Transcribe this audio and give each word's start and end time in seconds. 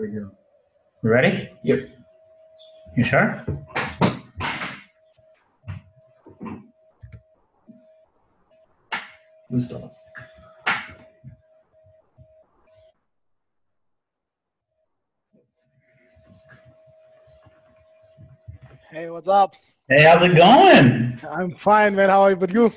we 0.00 0.08
go. 0.08 0.30
You 1.04 1.10
ready? 1.10 1.50
Yep. 1.62 1.78
You 2.96 3.04
sure? 3.04 3.44
Gustav. 9.52 9.90
Hey, 18.90 19.10
what's 19.10 19.28
up? 19.28 19.54
Hey, 19.88 20.02
how's 20.02 20.22
it 20.22 20.34
going? 20.34 21.20
I'm 21.30 21.54
fine, 21.56 21.94
man. 21.94 22.08
How 22.08 22.22
are 22.22 22.30
you? 22.30 22.36
But 22.36 22.50
you? 22.50 22.72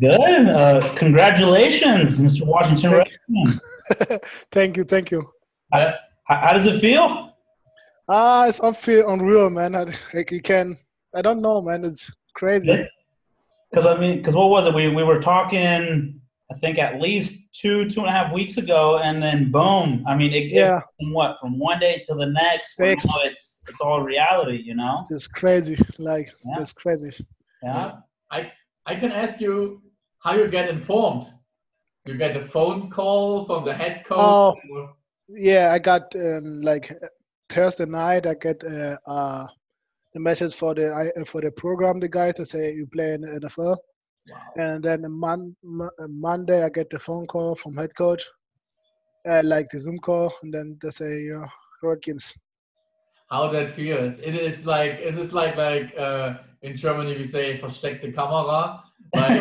Good. 0.00 0.48
Uh, 0.48 0.94
congratulations, 0.94 2.20
Mr. 2.20 2.46
Washington 2.46 2.92
Redmond. 2.92 4.20
thank 4.52 4.76
you, 4.76 4.84
thank 4.84 5.10
you. 5.10 5.28
How, 5.72 5.94
how 6.28 6.52
does 6.52 6.66
it 6.66 6.80
feel? 6.80 7.34
Ah, 8.08 8.46
it's 8.46 8.60
unfeel 8.60 9.12
unreal, 9.12 9.50
man. 9.50 9.74
I, 9.74 9.84
like 10.14 10.30
you 10.30 10.40
can, 10.40 10.76
I 11.14 11.22
don't 11.22 11.42
know, 11.42 11.60
man. 11.60 11.84
It's 11.84 12.10
crazy. 12.34 12.86
Because 13.70 13.86
I 13.86 13.98
mean, 13.98 14.18
because 14.18 14.34
what 14.34 14.48
was 14.48 14.66
it? 14.66 14.74
We 14.74 14.88
we 14.88 15.02
were 15.04 15.20
talking, 15.20 16.18
I 16.50 16.54
think 16.58 16.78
at 16.78 17.00
least 17.00 17.38
two 17.52 17.88
two 17.90 18.00
and 18.00 18.08
a 18.08 18.12
half 18.12 18.32
weeks 18.32 18.56
ago, 18.56 18.98
and 18.98 19.22
then 19.22 19.50
boom. 19.50 20.04
I 20.06 20.14
mean, 20.16 20.32
it, 20.32 20.44
Yeah. 20.52 20.80
from 20.98 21.12
what 21.12 21.36
from 21.40 21.58
one 21.58 21.78
day 21.80 22.02
to 22.06 22.14
the 22.14 22.26
next. 22.26 22.76
Big. 22.78 22.96
Now 23.04 23.20
it's 23.24 23.62
it's 23.68 23.80
all 23.80 24.00
reality, 24.02 24.62
you 24.64 24.74
know. 24.74 25.04
It's 25.10 25.26
crazy. 25.26 25.76
Like 25.98 26.30
Yeah. 26.46 26.56
it's 26.62 26.72
crazy. 26.72 27.12
Yeah. 27.62 27.96
I 28.30 28.50
I 28.86 28.94
can 28.94 29.12
ask 29.12 29.38
you 29.40 29.82
how 30.20 30.32
you 30.34 30.48
get 30.48 30.70
informed. 30.70 31.24
You 32.06 32.16
get 32.16 32.34
a 32.38 32.44
phone 32.44 32.88
call 32.88 33.44
from 33.44 33.66
the 33.66 33.74
head 33.74 34.04
coach. 34.06 34.18
Oh. 34.18 34.54
or- 34.72 34.94
Yeah, 35.28 35.72
I 35.72 35.78
got 35.78 36.14
um, 36.16 36.60
like 36.62 36.92
Thursday 37.50 37.84
night. 37.86 38.26
I 38.26 38.34
get 38.34 38.62
uh, 38.64 38.96
uh, 39.06 39.46
the 40.14 40.20
message 40.20 40.54
for 40.54 40.74
the 40.74 40.88
I, 40.88 41.20
uh, 41.20 41.24
for 41.24 41.40
the 41.40 41.50
program. 41.50 42.00
The 42.00 42.08
guys 42.08 42.34
to 42.34 42.46
say 42.46 42.72
you 42.74 42.86
play 42.92 43.12
in 43.14 43.20
the 43.22 43.40
NFL, 43.40 43.76
Wow. 44.30 44.38
and 44.56 44.82
then 44.82 45.04
a 45.04 45.08
mon- 45.08 45.56
mo- 45.62 45.90
uh, 46.02 46.06
Monday 46.08 46.64
I 46.64 46.68
get 46.70 46.88
the 46.90 46.98
phone 46.98 47.26
call 47.26 47.54
from 47.54 47.76
head 47.76 47.90
coach, 47.96 48.22
uh, 49.30 49.42
like 49.44 49.68
the 49.70 49.78
Zoom 49.78 49.98
call, 49.98 50.32
and 50.42 50.52
then 50.52 50.78
they 50.82 50.90
say 50.90 51.20
you're 51.22 51.48
Redskins. 51.82 52.32
How 53.30 53.48
that 53.48 53.74
feels? 53.74 54.18
It 54.18 54.34
is 54.34 54.64
like 54.64 54.92
it 54.92 55.14
is 55.18 55.32
like 55.34 55.56
like 55.56 55.94
uh, 55.98 56.38
in 56.62 56.74
Germany 56.76 57.16
we 57.16 57.24
say 57.24 57.58
versteckte 57.58 58.14
Kamera, 58.14 58.80
like, 59.14 59.40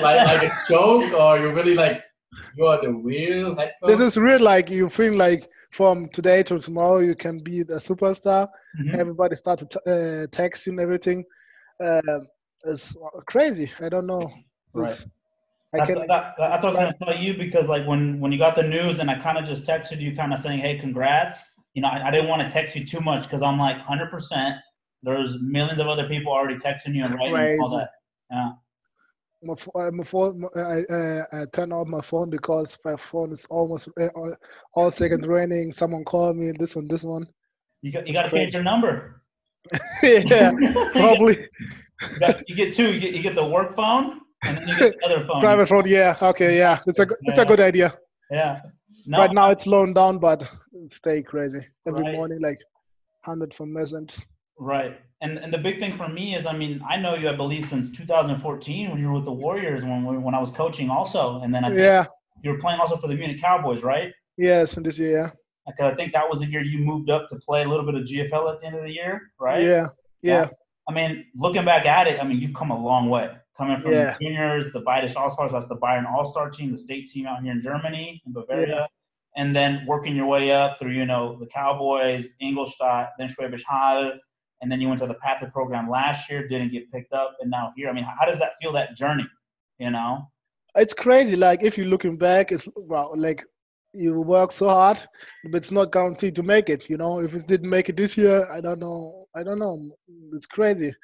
like 0.00 0.26
like 0.26 0.42
a 0.44 0.58
joke, 0.68 1.12
or 1.12 1.38
you 1.38 1.50
really 1.52 1.74
like 1.74 2.02
you 2.56 2.66
are 2.66 2.80
the 2.80 2.92
real 2.92 3.56
head 3.56 3.74
coach. 3.82 3.90
It 3.92 4.02
is 4.02 4.16
real. 4.16 4.40
Like 4.40 4.70
you 4.70 4.88
feel 4.88 5.14
like 5.14 5.48
from 5.70 6.08
today 6.08 6.42
to 6.44 6.58
tomorrow 6.58 6.98
you 6.98 7.14
can 7.14 7.38
be 7.38 7.62
the 7.62 7.74
superstar. 7.74 8.48
Mhm. 8.80 8.96
Everybody 8.98 9.34
start 9.34 9.58
to 9.60 9.66
t- 9.66 9.90
uh, 9.90 10.26
text 10.32 10.66
you 10.66 10.72
and 10.72 10.80
everything. 10.80 11.24
Um, 11.80 12.26
it's 12.64 12.96
crazy. 13.26 13.70
I 13.80 13.88
don't 13.88 14.06
know. 14.06 14.30
Right. 14.72 14.90
It's- 14.90 15.06
I 15.74 15.78
That's, 15.78 15.90
can. 15.90 16.06
that, 16.06 16.34
that's 16.38 16.64
what 16.64 16.64
I 16.64 16.66
was 16.70 16.76
going 16.76 16.92
to 16.94 17.04
tell 17.04 17.16
you 17.22 17.34
because, 17.36 17.68
like, 17.68 17.86
when 17.86 18.18
when 18.20 18.32
you 18.32 18.38
got 18.38 18.56
the 18.56 18.62
news 18.62 19.00
and 19.00 19.10
I 19.10 19.18
kind 19.18 19.36
of 19.36 19.44
just 19.44 19.64
texted 19.66 20.00
you, 20.00 20.16
kind 20.16 20.32
of 20.32 20.38
saying, 20.38 20.60
"Hey, 20.60 20.78
congrats." 20.78 21.42
You 21.74 21.82
know, 21.82 21.88
I, 21.88 22.08
I 22.08 22.10
didn't 22.10 22.28
want 22.28 22.40
to 22.40 22.48
text 22.48 22.74
you 22.74 22.86
too 22.86 23.00
much 23.00 23.24
because 23.24 23.42
I'm 23.42 23.58
like, 23.58 23.76
hundred 23.78 24.10
percent. 24.10 24.56
There's 25.02 25.42
millions 25.42 25.78
of 25.78 25.86
other 25.86 26.08
people 26.08 26.32
already 26.32 26.56
texting 26.56 26.94
you 26.94 27.04
and 27.04 27.14
writing 27.14 27.34
you 27.52 27.62
all 27.62 27.68
Crazy. 27.68 27.76
that. 27.76 27.90
Yeah. 28.30 28.50
My, 29.42 29.54
uh, 29.76 29.90
my 29.92 30.04
phone, 30.04 30.44
I, 30.56 30.82
uh, 30.92 31.24
I 31.32 31.44
turn 31.52 31.72
off 31.72 31.86
my 31.86 32.00
phone 32.00 32.28
because 32.28 32.76
my 32.84 32.96
phone 32.96 33.32
is 33.32 33.46
almost 33.50 33.88
uh, 34.00 34.08
all, 34.16 34.34
all 34.74 34.90
second 34.90 35.26
raining. 35.26 35.72
Someone 35.72 36.04
called 36.04 36.36
me, 36.36 36.52
this 36.58 36.74
one, 36.74 36.88
this 36.88 37.04
one. 37.04 37.26
You 37.82 37.92
got 37.92 38.08
you 38.08 38.14
got 38.14 38.24
to 38.24 38.30
change 38.30 38.52
your 38.52 38.64
number. 38.64 39.22
yeah, 40.02 40.50
probably. 40.92 41.38
you, 42.12 42.18
got- 42.18 42.48
you 42.48 42.54
get 42.56 42.74
two. 42.74 42.92
You 42.92 42.98
get 43.00 43.14
you 43.14 43.22
get 43.22 43.36
the 43.36 43.46
work 43.46 43.76
phone 43.76 44.20
and 44.44 44.56
then 44.56 44.68
you 44.68 44.76
get 44.76 44.94
the 44.98 45.06
other 45.06 45.24
phone. 45.26 45.40
Private 45.40 45.68
phone, 45.68 45.86
yeah. 45.86 46.16
Okay, 46.20 46.58
yeah. 46.58 46.80
It's 46.88 46.98
a, 46.98 47.06
it's 47.22 47.38
a 47.38 47.44
good 47.44 47.60
idea. 47.60 47.96
Yeah. 48.32 48.60
No. 49.06 49.18
Right 49.20 49.32
now 49.32 49.50
it's 49.52 49.64
slowing 49.64 49.94
down, 49.94 50.18
but 50.18 50.50
stay 50.88 51.22
crazy. 51.22 51.60
Every 51.86 52.02
Right. 52.02 52.14
morning, 52.14 52.40
like 52.42 52.58
100 53.24 53.54
from 53.54 53.72
messages. 53.72 54.26
Right. 54.58 54.98
And 55.20 55.38
and 55.38 55.52
the 55.52 55.58
big 55.58 55.80
thing 55.80 55.90
for 55.92 56.08
me 56.08 56.34
is, 56.36 56.46
I 56.46 56.52
mean, 56.56 56.80
I 56.88 56.96
know 56.96 57.14
you, 57.16 57.28
I 57.28 57.34
believe, 57.34 57.66
since 57.66 57.90
2014 57.90 58.90
when 58.90 59.00
you 59.00 59.08
were 59.08 59.14
with 59.14 59.24
the 59.24 59.32
Warriors, 59.32 59.82
when 59.82 60.22
when 60.22 60.34
I 60.34 60.40
was 60.40 60.50
coaching 60.50 60.90
also, 60.90 61.40
and 61.42 61.52
then 61.54 61.64
I 61.64 61.68
think 61.68 61.80
Yeah, 61.80 62.04
you 62.42 62.52
were 62.52 62.58
playing 62.58 62.78
also 62.80 62.96
for 62.96 63.08
the 63.08 63.14
Munich 63.14 63.40
Cowboys, 63.40 63.82
right? 63.82 64.12
yes, 64.36 64.76
in 64.76 64.84
this 64.84 64.98
year, 64.98 65.10
yeah. 65.20 65.30
Because 65.66 65.92
I 65.92 65.96
think 65.96 66.12
that 66.12 66.28
was 66.30 66.38
the 66.40 66.46
year 66.46 66.62
you 66.62 66.78
moved 66.78 67.10
up 67.10 67.26
to 67.28 67.36
play 67.36 67.62
a 67.64 67.68
little 67.68 67.84
bit 67.84 67.96
of 67.96 68.02
GFL 68.04 68.52
at 68.54 68.60
the 68.60 68.66
end 68.68 68.76
of 68.76 68.84
the 68.84 68.92
year, 68.92 69.32
right? 69.40 69.62
Yeah, 69.64 69.86
yeah, 70.22 70.48
I 70.88 70.92
mean, 70.92 71.26
looking 71.34 71.64
back 71.64 71.84
at 71.84 72.06
it, 72.06 72.20
I 72.20 72.24
mean, 72.24 72.38
you've 72.40 72.54
come 72.54 72.70
a 72.70 72.80
long 72.90 73.10
way. 73.10 73.28
Coming 73.56 73.80
from 73.80 73.92
Yeah. 73.94 74.12
the 74.16 74.24
juniors, 74.24 74.72
the 74.72 74.82
Bayerisch 74.82 75.16
All 75.16 75.28
Stars, 75.30 75.50
that's 75.50 75.66
the 75.66 75.76
Bayern 75.76 76.06
All 76.08 76.24
Star 76.24 76.48
team, 76.48 76.70
the 76.70 76.78
state 76.78 77.08
team 77.08 77.26
out 77.26 77.42
here 77.42 77.50
in 77.50 77.60
Germany, 77.60 78.22
in 78.24 78.32
Bavaria, 78.32 78.88
and 79.36 79.54
then 79.56 79.84
working 79.84 80.14
your 80.14 80.26
way 80.26 80.52
up 80.52 80.78
through, 80.78 80.92
you 80.92 81.04
know, 81.04 81.36
the 81.40 81.46
Cowboys, 81.46 82.28
Ingolstadt, 82.40 83.08
then 83.18 83.28
Schwäbisch 83.28 83.64
Hall, 83.64 84.12
and 84.60 84.70
then 84.70 84.80
you 84.80 84.88
went 84.88 85.00
to 85.00 85.06
the 85.06 85.14
Patriot 85.14 85.52
program 85.52 85.88
last 85.90 86.30
year, 86.30 86.46
didn't 86.48 86.72
get 86.72 86.90
picked 86.92 87.12
up, 87.12 87.36
and 87.40 87.50
now 87.50 87.72
here. 87.76 87.88
I 87.88 87.92
mean, 87.92 88.04
how 88.04 88.26
does 88.26 88.38
that 88.38 88.52
feel, 88.60 88.72
that 88.72 88.96
journey? 88.96 89.26
You 89.78 89.90
know? 89.90 90.30
It's 90.76 90.94
crazy. 90.94 91.36
Like 91.36 91.62
if 91.62 91.76
you're 91.76 91.86
looking 91.86 92.16
back, 92.16 92.52
it's 92.52 92.68
wow. 92.76 93.12
Like 93.16 93.44
you 93.92 94.20
work 94.20 94.52
so 94.52 94.68
hard, 94.68 94.98
but 95.44 95.56
it's 95.58 95.70
not 95.70 95.92
guaranteed 95.92 96.34
to 96.36 96.42
make 96.42 96.68
it. 96.68 96.88
You 96.88 96.96
know, 96.98 97.20
if 97.20 97.34
it 97.34 97.46
didn't 97.46 97.70
make 97.70 97.88
it 97.88 97.96
this 97.96 98.16
year, 98.16 98.50
I 98.50 98.60
don't 98.60 98.80
know. 98.80 99.24
I 99.34 99.42
don't 99.42 99.58
know. 99.58 99.78
It's 100.32 100.46
crazy. 100.46 100.94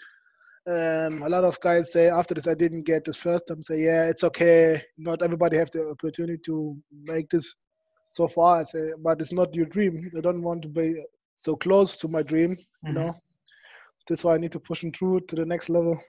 Um, 0.66 1.22
a 1.22 1.28
lot 1.28 1.44
of 1.44 1.60
guys 1.60 1.92
say 1.92 2.08
after 2.08 2.34
this, 2.34 2.46
I 2.46 2.54
didn't 2.54 2.82
get 2.84 3.04
this 3.04 3.16
first 3.16 3.46
time. 3.48 3.62
Say, 3.62 3.84
yeah, 3.84 4.04
it's 4.04 4.24
okay. 4.24 4.82
Not 4.96 5.22
everybody 5.22 5.56
have 5.58 5.70
the 5.70 5.90
opportunity 5.90 6.38
to 6.46 6.76
make 7.04 7.28
this 7.30 7.54
so 8.10 8.28
far. 8.28 8.60
I 8.60 8.64
say, 8.64 8.92
but 9.02 9.20
it's 9.20 9.32
not 9.32 9.54
your 9.54 9.66
dream. 9.66 10.10
I 10.16 10.20
don't 10.20 10.42
want 10.42 10.62
to 10.62 10.68
be 10.68 11.02
so 11.36 11.56
close 11.56 11.96
to 11.98 12.08
my 12.08 12.22
dream. 12.22 12.56
You 12.86 12.92
Mhm. 12.92 12.94
know, 12.94 13.12
that's 14.08 14.24
why 14.24 14.34
I 14.34 14.38
need 14.38 14.52
to 14.52 14.60
push 14.60 14.80
them 14.80 14.92
through 14.92 15.20
to 15.20 15.36
the 15.36 15.44
next 15.44 15.68
level. 15.68 16.00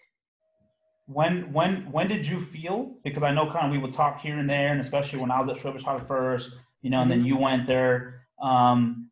When 1.08 1.54
when 1.54 1.92
when 1.92 2.08
did 2.08 2.26
you 2.26 2.42
feel? 2.42 2.96
Because 3.04 3.24
I 3.24 3.32
know 3.32 3.50
kind 3.52 3.68
of 3.68 3.72
we 3.72 3.78
would 3.78 3.94
talk 3.94 4.20
here 4.20 4.40
and 4.40 4.50
there, 4.50 4.72
and 4.72 4.82
especially 4.82 5.20
when 5.20 5.32
I 5.32 5.40
was 5.40 5.58
at 5.58 5.64
Schwäbisch 5.64 5.84
Hall 5.84 6.00
first, 6.00 6.58
you 6.82 6.90
know, 6.90 7.02
and 7.02 7.12
then 7.12 7.24
you 7.24 7.38
went 7.38 7.68
there. 7.68 8.26
Um, 8.42 9.10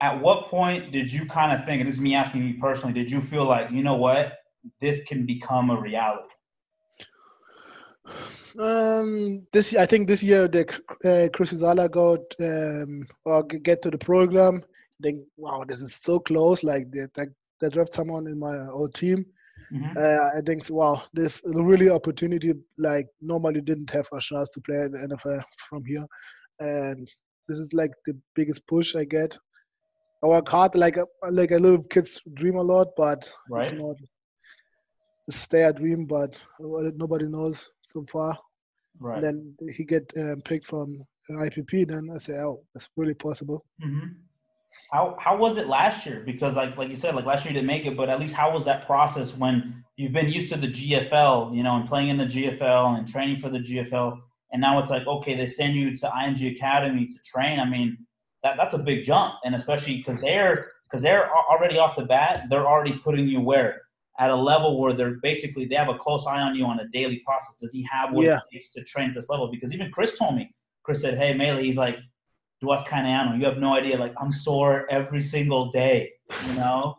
at 0.00 0.20
what 0.20 0.48
point 0.48 0.92
did 0.92 1.10
you 1.10 1.26
kind 1.26 1.58
of 1.58 1.66
think, 1.66 1.80
and 1.80 1.88
this 1.88 1.96
is 1.96 2.00
me 2.00 2.14
asking 2.14 2.46
you 2.46 2.58
personally, 2.60 2.92
did 2.92 3.10
you 3.10 3.20
feel 3.20 3.44
like, 3.44 3.70
you 3.70 3.82
know 3.82 3.96
what, 3.96 4.34
this 4.80 5.04
can 5.04 5.24
become 5.24 5.70
a 5.70 5.80
reality? 5.80 6.28
Um, 8.58 9.46
this 9.52 9.74
I 9.74 9.86
think 9.86 10.08
this 10.08 10.22
year 10.22 10.48
the 10.48 10.62
uh, 11.04 11.28
Chris 11.34 11.52
Ezeala 11.52 11.90
got 11.90 12.20
um, 12.40 13.06
or 13.24 13.42
get 13.42 13.82
to 13.82 13.90
the 13.90 13.98
program. 13.98 14.64
Think 15.02 15.20
wow, 15.36 15.64
this 15.66 15.82
is 15.82 15.94
so 15.94 16.18
close. 16.18 16.62
Like 16.62 16.90
they 16.90 17.06
they, 17.14 17.26
they 17.60 17.68
draft 17.68 17.94
someone 17.94 18.26
in 18.26 18.38
my 18.38 18.56
old 18.68 18.94
team. 18.94 19.24
Mhm. 19.70 19.96
Uh, 19.96 20.28
I 20.38 20.40
think 20.44 20.68
wow, 20.70 21.02
this 21.12 21.40
is 21.44 21.54
really 21.54 21.88
opportunity. 21.90 22.52
Like 22.78 23.06
normally 23.20 23.60
didn't 23.60 23.90
have 23.90 24.08
a 24.12 24.20
chance 24.20 24.50
to 24.50 24.60
play 24.60 24.76
in 24.86 24.92
the 24.92 24.98
NFL 25.08 25.40
from 25.68 25.84
here, 25.84 26.06
and 26.60 27.08
this 27.48 27.58
is 27.58 27.72
like 27.74 27.92
the 28.06 28.16
biggest 28.34 28.66
push 28.66 28.94
I 28.96 29.04
get. 29.04 29.36
I 30.22 30.26
work 30.28 30.48
hard 30.48 30.74
like 30.74 30.96
a, 30.96 31.04
like 31.30 31.50
a 31.52 31.58
little 31.58 31.82
kids 31.84 32.20
dream 32.34 32.56
a 32.56 32.62
lot, 32.62 32.88
but 32.96 33.30
Right. 33.50 33.72
it's 33.72 33.72
not. 33.72 33.96
It's 35.28 35.46
their 35.48 35.72
dream, 35.72 36.06
but 36.06 36.40
nobody 36.60 37.26
knows 37.26 37.68
so 37.82 38.04
far 38.10 38.38
Right. 39.00 39.22
then 39.22 39.54
he 39.76 39.84
get 39.84 40.10
um, 40.16 40.40
picked 40.42 40.66
from 40.66 41.02
IPP. 41.30 41.84
Then 41.84 42.08
I 42.14 42.18
say, 42.18 42.38
oh, 42.38 42.62
it's 42.74 42.88
really 42.96 43.14
possible. 43.14 43.64
hmm 43.80 44.06
How 44.92 45.16
how 45.18 45.36
was 45.36 45.56
it 45.56 45.66
last 45.68 46.06
year? 46.06 46.22
Because 46.24 46.56
like 46.56 46.76
like 46.76 46.88
you 46.88 46.96
said, 46.96 47.14
like 47.14 47.24
last 47.26 47.44
year 47.44 47.52
you 47.52 47.58
didn't 47.60 47.66
make 47.66 47.86
it, 47.86 47.96
but 47.96 48.08
at 48.08 48.20
least 48.20 48.34
how 48.34 48.52
was 48.52 48.64
that 48.66 48.86
process 48.86 49.36
when 49.36 49.84
you've 49.96 50.12
been 50.12 50.28
used 50.28 50.52
to 50.52 50.58
the 50.58 50.68
GFL, 50.68 51.54
you 51.56 51.62
know, 51.62 51.76
and 51.76 51.88
playing 51.88 52.08
in 52.10 52.16
the 52.18 52.24
GFL 52.24 52.98
and 52.98 53.08
training 53.08 53.40
for 53.40 53.48
the 53.48 53.58
GFL, 53.58 54.18
and 54.52 54.60
now 54.60 54.78
it's 54.78 54.90
like 54.90 55.06
okay, 55.06 55.34
they 55.34 55.46
send 55.48 55.74
you 55.74 55.96
to 55.96 56.06
IMG 56.06 56.56
Academy 56.56 57.06
to 57.08 57.18
train. 57.24 57.58
I 57.58 57.64
mean, 57.64 57.98
that 58.42 58.56
that's 58.56 58.74
a 58.74 58.78
big 58.78 59.04
jump, 59.04 59.34
and 59.44 59.54
especially 59.54 59.96
because 59.98 60.20
they're 60.20 60.70
because 60.88 61.02
they're 61.02 61.30
already 61.34 61.78
off 61.78 61.96
the 61.96 62.04
bat, 62.04 62.44
they're 62.48 62.66
already 62.66 62.92
putting 63.02 63.26
you 63.26 63.40
where 63.40 63.82
at 64.18 64.30
a 64.30 64.36
level 64.36 64.80
where 64.80 64.94
they're 64.94 65.16
basically 65.20 65.66
they 65.66 65.74
have 65.74 65.88
a 65.88 65.98
close 65.98 66.26
eye 66.26 66.40
on 66.40 66.54
you 66.54 66.64
on 66.64 66.78
a 66.80 66.88
daily 66.88 67.20
process. 67.26 67.56
Does 67.60 67.72
he 67.72 67.86
have 67.90 68.12
what 68.12 68.24
Yeah. 68.24 68.36
it 68.36 68.42
takes 68.52 68.70
to 68.72 68.84
train 68.84 69.10
at 69.10 69.14
this 69.16 69.28
level? 69.28 69.50
Because 69.50 69.74
even 69.74 69.90
Chris 69.90 70.16
told 70.16 70.36
me, 70.36 70.54
Chris 70.84 71.00
said, 71.02 71.18
"Hey, 71.18 71.34
Mele, 71.34 71.58
he's 71.58 71.76
like." 71.76 71.96
Duas 72.60 72.82
Caneano, 72.84 73.38
you 73.38 73.44
have 73.44 73.58
no 73.58 73.74
idea. 73.74 73.98
Like 73.98 74.14
I'm 74.20 74.32
sore 74.32 74.86
every 74.90 75.22
single 75.22 75.70
day, 75.72 76.12
you 76.46 76.54
know. 76.54 76.96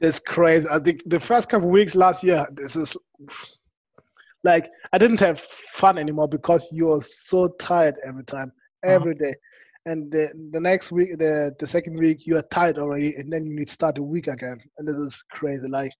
It's 0.00 0.18
crazy. 0.20 0.66
I 0.70 0.78
think 0.78 1.02
the 1.06 1.20
first 1.20 1.48
couple 1.48 1.68
weeks 1.70 1.94
last 1.94 2.22
year, 2.22 2.46
this 2.52 2.76
is 2.76 2.96
like 4.44 4.68
I 4.92 4.98
didn't 4.98 5.20
have 5.20 5.40
fun 5.40 5.96
anymore 5.98 6.28
because 6.28 6.68
you 6.72 6.90
are 6.92 7.00
so 7.00 7.48
tired 7.58 7.94
every 8.04 8.24
time, 8.24 8.52
Uh-huh. 8.84 8.94
every 8.94 9.14
day. 9.14 9.34
and 9.86 10.10
the, 10.10 10.24
the 10.52 10.60
next 10.60 10.90
week, 10.92 11.16
the 11.18 11.54
the 11.60 11.66
second 11.66 11.96
week, 11.96 12.26
you 12.26 12.36
are 12.36 12.46
tired 12.58 12.78
already, 12.78 13.14
and 13.18 13.32
then 13.32 13.44
you 13.46 13.54
need 13.54 13.68
to 13.68 13.72
start 13.72 13.94
the 13.94 14.02
week 14.02 14.26
again, 14.26 14.58
and 14.76 14.86
this 14.88 14.96
is 14.96 15.24
crazy. 15.30 15.68
Like 15.68 15.92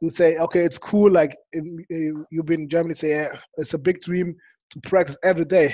you 0.00 0.10
say, 0.10 0.36
okay, 0.38 0.64
it's 0.64 0.78
cool. 0.78 1.10
Like 1.10 1.32
you've 1.52 2.46
been 2.52 2.62
in 2.62 2.68
Germany, 2.68 2.94
say 2.94 3.10
yeah, 3.10 3.28
it's 3.56 3.74
a 3.74 3.78
big 3.78 4.00
dream 4.02 4.34
to 4.70 4.80
practice 4.80 5.16
every 5.22 5.44
day, 5.44 5.68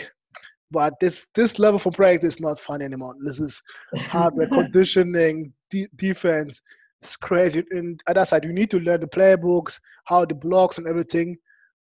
but 0.70 0.94
this 1.00 1.26
this 1.34 1.58
level 1.58 1.78
for 1.78 1.90
practice 1.90 2.34
is 2.34 2.40
not 2.40 2.58
fun 2.58 2.82
anymore. 2.82 3.14
This 3.24 3.40
is 3.40 3.62
hardware 3.96 4.48
conditioning, 4.52 5.52
de- 5.70 5.88
defense. 5.96 6.60
It's 7.02 7.16
crazy. 7.16 7.64
And 7.70 8.00
other 8.06 8.24
side, 8.24 8.44
you 8.44 8.52
need 8.52 8.70
to 8.72 8.80
learn 8.80 9.00
the 9.00 9.06
playbooks, 9.06 9.78
how 10.04 10.24
the 10.24 10.34
blocks 10.34 10.78
and 10.78 10.86
everything. 10.86 11.36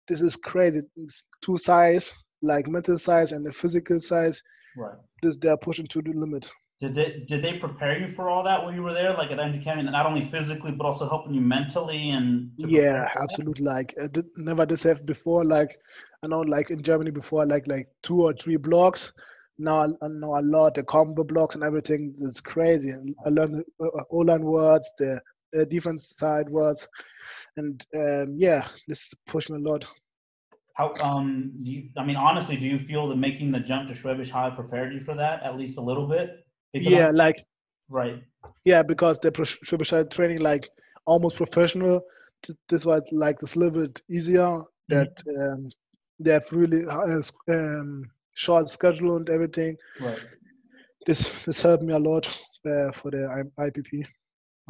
This 0.09 0.21
is 0.21 0.37
crazy. 0.37 0.83
It's 0.97 1.27
two 1.43 1.59
sides, 1.59 2.13
like 2.41 2.67
mental 2.67 2.99
size 2.99 3.33
and 3.33 3.45
the 3.47 3.53
physical 3.53 4.01
size. 4.01 4.43
Right. 4.77 4.97
This 5.23 5.37
they're 5.37 5.57
pushing 5.57 5.87
to 5.89 6.03
the 6.03 6.13
limit. 6.13 6.51
Did 6.83 6.97
they 6.97 7.25
did 7.29 7.43
they 7.43 7.59
prepare 7.59 7.97
you 7.97 8.09
for 8.09 8.29
all 8.29 8.43
that 8.43 8.65
when 8.65 8.75
you 8.75 8.83
were 8.83 8.93
there, 8.93 9.15
like 9.15 9.31
at 9.31 9.39
IMG 9.39 9.61
Academy, 9.61 9.89
not 9.89 10.05
only 10.05 10.23
physically 10.23 10.73
but 10.73 10.85
also 10.85 11.09
helping 11.09 11.33
you 11.33 11.41
mentally 11.41 12.11
and? 12.11 12.51
Yeah, 12.57 13.07
absolutely. 13.23 13.65
Like 13.65 13.95
I 14.03 14.09
did, 14.09 14.27
never 14.37 14.67
this 14.67 14.83
have 14.83 15.07
before. 15.07 15.45
Like 15.45 15.79
I 16.25 16.27
know, 16.27 16.41
like 16.41 16.73
in 16.73 16.83
Germany 16.83 17.13
before, 17.13 17.47
like 17.47 17.69
like 17.69 17.87
two 18.03 18.23
or 18.23 18.33
three 18.33 18.57
blocks. 18.57 19.13
Now 19.59 19.95
I 20.03 20.09
know 20.09 20.37
a 20.37 20.43
lot 20.43 20.75
the 20.75 20.83
combo 20.83 21.23
blocks 21.23 21.55
and 21.55 21.63
everything. 21.63 22.17
It's 22.23 22.41
crazy. 22.41 22.93
I 23.25 23.29
learned 23.29 23.63
uh, 23.81 23.87
uh 23.87 24.05
O-line 24.11 24.43
words, 24.43 24.91
the, 24.99 25.21
the 25.53 25.65
defense 25.65 26.17
side 26.19 26.51
words, 26.51 26.89
and 27.57 27.87
um, 27.95 28.35
yeah, 28.37 28.67
this 28.89 29.15
pushed 29.29 29.51
me 29.51 29.59
a 29.59 29.71
lot. 29.71 29.87
How 30.75 30.95
um 30.97 31.53
do 31.63 31.71
you? 31.71 31.91
I 31.97 32.05
mean, 32.05 32.17
honestly, 32.17 32.57
do 32.57 32.67
you 32.67 32.81
feel 32.81 33.09
that 33.09 33.17
making 33.17 33.53
the 33.53 33.61
jump 33.61 33.89
to 33.89 33.95
Schwäbisch 33.95 34.31
Hall 34.31 34.51
prepared 34.51 34.93
you 34.93 35.05
for 35.05 35.15
that 35.15 35.45
at 35.45 35.57
least 35.57 35.79
a 35.79 35.81
little 35.81 36.09
bit? 36.09 36.45
Because 36.73 36.91
yeah, 36.91 37.11
like 37.11 37.45
right. 37.89 38.23
Yeah, 38.65 38.83
because 38.83 39.19
the 39.19 39.31
Schwäbisch 39.31 39.91
Hall 39.91 40.05
training 40.05 40.41
like 40.41 40.69
almost 41.07 41.37
professional. 41.37 42.03
This 42.69 42.85
was 42.85 43.03
like 43.13 43.39
this 43.39 43.57
little 43.57 43.81
bit 43.83 44.01
easier. 44.11 44.41
Mm-hmm. 44.41 44.95
That 44.95 45.13
um, 45.39 45.71
they 46.19 46.33
have 46.33 46.51
really 46.51 46.87
uh, 46.87 47.23
um, 47.49 48.11
short 48.35 48.69
schedule 48.69 49.17
and 49.17 49.29
everything. 49.31 49.77
Right. 50.01 50.19
This 51.07 51.31
this 51.45 51.63
helped 51.63 51.85
me 51.85 51.95
a 51.95 51.99
lot 51.99 52.27
uh, 52.67 52.93
for 52.93 53.11
the 53.11 53.51
IPP. 53.59 54.07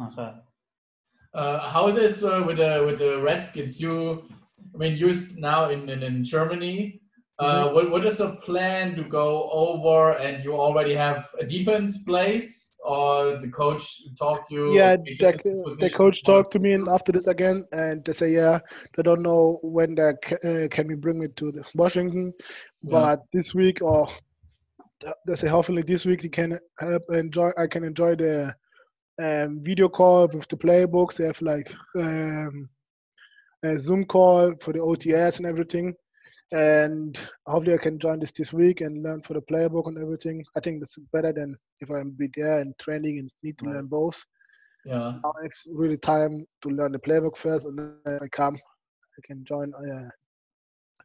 Okay. 0.01 0.31
Uh, 1.33 1.69
how 1.69 1.87
it 1.87 1.97
is 1.97 2.23
uh, 2.23 2.43
with 2.45 2.57
the 2.57 2.83
with 2.85 2.99
the 2.99 3.19
Redskins? 3.21 3.81
You 3.81 4.23
I 4.73 4.77
mean, 4.77 4.97
you're 4.97 5.13
now 5.37 5.69
in, 5.69 5.89
in, 5.89 6.03
in 6.03 6.23
Germany. 6.23 7.01
Uh, 7.39 7.65
mm-hmm. 7.65 7.75
what, 7.75 7.91
what 7.91 8.05
is 8.05 8.19
the 8.19 8.35
plan 8.37 8.95
to 8.95 9.03
go 9.03 9.49
over 9.51 10.17
and 10.17 10.43
you 10.43 10.53
already 10.53 10.93
have 10.93 11.27
a 11.39 11.45
defense 11.45 12.03
place 12.03 12.79
or 12.85 13.37
the 13.39 13.47
coach 13.47 14.03
talked 14.19 14.49
to 14.49 14.55
you? 14.55 14.77
Yeah, 14.77 14.97
the, 14.97 15.75
the 15.79 15.89
coach 15.89 16.21
talked 16.25 16.51
to 16.53 16.59
me 16.59 16.77
after 16.91 17.11
this 17.11 17.27
again 17.27 17.65
and 17.71 18.05
they 18.05 18.13
say, 18.13 18.31
yeah, 18.31 18.59
they 18.95 19.03
don't 19.03 19.23
know 19.23 19.59
when 19.63 19.95
they 19.95 20.09
uh, 20.09 20.67
can 20.69 20.87
we 20.87 20.95
bring 20.95 21.19
me 21.19 21.27
to 21.37 21.63
Washington, 21.73 22.33
but 22.83 23.19
yeah. 23.19 23.25
this 23.33 23.55
week 23.55 23.81
or 23.81 24.07
they 25.27 25.35
say 25.35 25.47
hopefully 25.47 25.81
this 25.81 26.05
week 26.05 26.23
you 26.23 26.29
can 26.29 26.59
help 26.79 27.03
enjoy, 27.09 27.49
I 27.57 27.67
can 27.67 27.83
enjoy 27.83 28.15
the 28.15 28.55
um, 29.21 29.59
video 29.61 29.89
call 29.89 30.27
with 30.27 30.47
the 30.47 30.57
playbooks. 30.57 31.15
They 31.15 31.25
have 31.25 31.41
like 31.41 31.73
um, 31.97 32.69
a 33.63 33.79
Zoom 33.79 34.05
call 34.05 34.53
for 34.59 34.73
the 34.73 34.79
OTAs 34.79 35.37
and 35.37 35.45
everything. 35.45 35.93
And 36.51 37.19
hopefully 37.47 37.73
I 37.73 37.77
can 37.77 37.97
join 37.97 38.19
this 38.19 38.31
this 38.31 38.53
week 38.53 38.81
and 38.81 39.01
learn 39.01 39.21
for 39.23 39.33
the 39.33 39.41
playbook 39.41 39.87
and 39.87 39.97
everything. 39.97 40.43
I 40.55 40.59
think 40.59 40.79
that's 40.79 40.97
better 41.11 41.33
than 41.33 41.57
if 41.79 41.89
I'm 41.89 42.11
be 42.11 42.29
there 42.35 42.59
and 42.59 42.77
training 42.77 43.19
and 43.19 43.31
need 43.41 43.57
to 43.59 43.65
right. 43.65 43.75
learn 43.75 43.87
both. 43.87 44.23
Yeah. 44.85 45.13
Now 45.23 45.33
it's 45.43 45.67
really 45.71 45.97
time 45.97 46.45
to 46.61 46.69
learn 46.69 46.91
the 46.91 46.99
playbook 46.99 47.37
first, 47.37 47.65
and 47.65 47.79
then 47.79 48.19
I 48.21 48.27
come, 48.27 48.55
I 48.55 49.21
can 49.25 49.43
join 49.45 49.73
uh, 49.73 50.09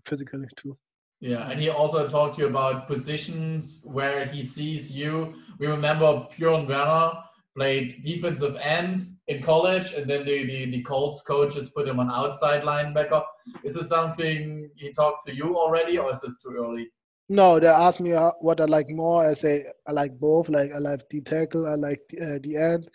physically 0.05 0.46
too. 0.56 0.76
Yeah, 1.20 1.50
and 1.50 1.61
he 1.61 1.69
also 1.69 2.08
talked 2.08 2.37
to 2.37 2.43
you 2.43 2.49
about 2.49 2.87
positions 2.87 3.82
where 3.85 4.26
he 4.26 4.43
sees 4.43 4.90
you. 4.93 5.35
We 5.58 5.67
remember 5.67 6.26
Björn 6.37 6.69
Werner 6.69 7.12
played 7.58 8.02
defensive 8.05 8.56
end 8.62 9.02
in 9.26 9.43
college, 9.43 9.93
and 9.94 10.08
then 10.08 10.25
the, 10.25 10.46
the, 10.46 10.70
the 10.70 10.82
Colts 10.82 11.22
coaches 11.22 11.70
put 11.70 11.88
him 11.88 11.99
on 11.99 12.08
outside 12.10 12.62
linebacker. 12.62 13.22
Is 13.64 13.75
this 13.75 13.88
something 13.88 14.70
he 14.76 14.93
talked 14.93 15.26
to 15.26 15.34
you 15.34 15.56
already, 15.58 15.99
or 15.99 16.10
is 16.12 16.20
this 16.20 16.40
too 16.40 16.55
early? 16.56 16.87
No, 17.28 17.58
they 17.60 17.66
asked 17.66 18.00
me 18.00 18.12
what 18.40 18.60
I 18.60 18.64
like 18.64 18.88
more. 18.88 19.28
I 19.28 19.34
say 19.34 19.66
I 19.88 19.93
like 19.93 20.19
both. 20.19 20.49
Like 20.49 20.72
I 20.72 20.78
like 20.78 21.02
the 21.10 21.20
tackle, 21.20 21.66
I 21.66 21.75
like 21.75 22.00
the, 22.10 22.37
uh, 22.37 22.38
the 22.43 22.56
end, 22.56 22.88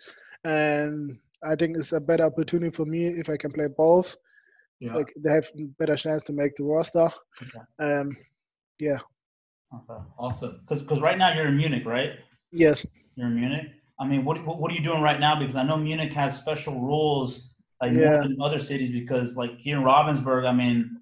and 0.45 1.19
I 1.44 1.56
think 1.56 1.77
it's 1.77 1.92
a 1.92 2.00
better 2.00 2.25
opportunity 2.25 2.71
for 2.71 2.86
me 2.86 3.07
if 3.07 3.30
I 3.30 3.38
can 3.38 3.51
play 3.51 3.68
both. 3.68 4.16
Yeah. 4.80 4.94
Like 4.94 5.13
they 5.24 5.31
have 5.33 5.48
better 5.77 5.95
chance 5.95 6.24
to 6.24 6.33
make 6.33 6.56
the 6.56 6.63
roster. 6.63 7.09
Okay. 7.44 7.63
Um, 7.80 8.09
yeah. 8.80 9.00
Okay. 9.75 10.00
Awesome. 10.18 10.62
Because 10.62 10.81
because 10.83 11.01
right 11.01 11.18
now 11.18 11.33
you're 11.36 11.48
in 11.48 11.57
Munich, 11.57 11.86
right? 11.86 12.12
Yes. 12.51 12.88
You're 13.16 13.27
in 13.27 13.36
Munich. 13.36 13.68
I 14.00 14.07
mean, 14.07 14.25
what 14.25 14.44
what 14.45 14.72
are 14.72 14.75
you 14.75 14.84
doing 14.84 15.01
right 15.01 15.19
now? 15.19 15.38
Because 15.38 15.56
I 15.56 15.63
know 15.63 15.78
Munich 15.78 16.13
has 16.13 16.38
special 16.38 16.81
rules 16.81 17.54
like 17.81 17.94
yeah. 17.94 18.10
more 18.10 18.24
than 18.24 18.42
other 18.42 18.60
cities. 18.60 18.92
Because 18.92 19.36
like 19.36 19.57
here 19.57 19.78
in 19.78 19.84
Ravensburg, 19.84 20.48
I 20.48 20.54
mean, 20.54 20.98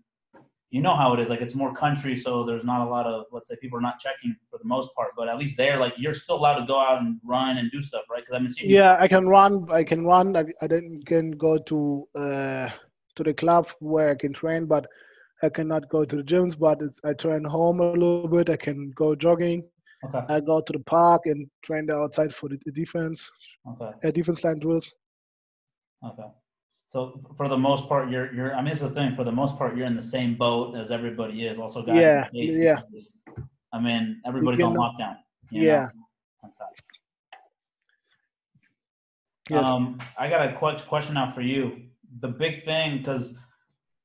you 0.72 0.82
know 0.82 0.96
how 0.96 1.14
it 1.14 1.20
is. 1.20 1.30
Like 1.30 1.42
it's 1.42 1.56
more 1.56 1.74
country, 1.74 2.16
so 2.16 2.46
there's 2.46 2.64
not 2.64 2.86
a 2.86 2.90
lot 2.90 3.06
of 3.06 3.26
let's 3.32 3.50
say 3.50 3.56
people 3.62 3.78
are 3.78 3.82
not 3.82 4.00
checking 4.00 4.36
for 4.50 4.58
the 4.58 4.68
most 4.68 4.94
part. 4.96 5.12
But 5.16 5.30
at 5.30 5.38
least 5.38 5.58
there, 5.58 5.78
like 5.78 5.94
you're 5.98 6.14
still 6.14 6.36
allowed 6.36 6.60
to 6.60 6.66
go 6.66 6.80
out 6.80 7.02
and 7.02 7.20
run 7.24 7.58
and 7.58 7.72
do 7.72 7.82
stuff, 7.82 8.04
right? 8.10 8.24
Because 8.26 8.36
I 8.36 8.40
mean, 8.40 8.72
yeah, 8.72 8.98
I 9.00 9.08
can 9.08 9.28
run. 9.28 9.66
I 9.72 9.84
can 9.84 10.06
run. 10.06 10.36
I, 10.36 10.46
I 10.62 10.68
didn't 10.68 11.06
can 11.06 11.32
go 11.32 11.58
to 11.58 12.08
uh, 12.16 12.70
to 13.16 13.24
the 13.24 13.34
club 13.34 13.70
where 13.80 14.10
I 14.10 14.16
can 14.16 14.34
train, 14.34 14.66
but 14.66 14.86
I 15.44 15.50
cannot 15.50 15.90
go 15.90 16.06
to 16.06 16.16
the 16.16 16.24
gyms. 16.24 16.58
But 16.58 16.80
I 17.04 17.14
train 17.14 17.44
home 17.44 17.80
a 17.80 17.92
little 17.92 18.28
bit. 18.28 18.50
I 18.50 18.58
can 18.58 18.92
go 18.96 19.16
jogging. 19.16 19.64
Okay. 20.04 20.34
I 20.34 20.40
go 20.40 20.62
to 20.62 20.74
the 20.74 20.80
park 20.80 21.24
and 21.26 21.48
train 21.64 21.86
the 21.86 21.96
outside 21.96 22.34
for 22.34 22.50
the, 22.50 22.58
defense. 22.72 23.30
Okay. 23.70 24.08
Uh, 24.08 24.12
defense 24.12 24.44
line 24.44 24.60
drills. 24.60 24.92
Okay. 26.04 26.28
So 26.88 27.22
for 27.38 27.48
the 27.48 27.58
most 27.58 27.88
part, 27.88 28.10
you're 28.10 28.34
you're. 28.34 28.54
I 28.56 28.62
mean, 28.62 28.72
it's 28.72 28.82
the 28.82 28.90
thing. 28.90 29.16
For 29.16 29.24
the 29.24 29.32
most 29.32 29.58
part, 29.58 29.78
you're 29.78 29.88
in 29.88 29.96
the 29.96 30.04
same 30.04 30.36
boat 30.36 30.76
as 30.76 30.92
everybody 30.92 31.46
is. 31.46 31.60
Also, 31.60 31.84
guys. 31.84 31.96
Yeah. 31.96 32.28
Yeah. 32.34 32.80
Because, 32.90 33.22
I 33.72 33.80
mean, 33.80 34.22
everybody's 34.26 34.62
on 34.62 34.76
lockdown. 34.76 35.18
yeah. 35.52 35.88
Okay. 36.44 36.72
Yes. 39.50 39.66
Um, 39.66 40.00
I 40.18 40.30
got 40.30 40.48
a 40.48 40.78
question 40.88 41.14
now 41.16 41.32
for 41.34 41.42
you. 41.42 41.84
The 42.20 42.28
big 42.28 42.66
thing, 42.66 42.98
because 42.98 43.36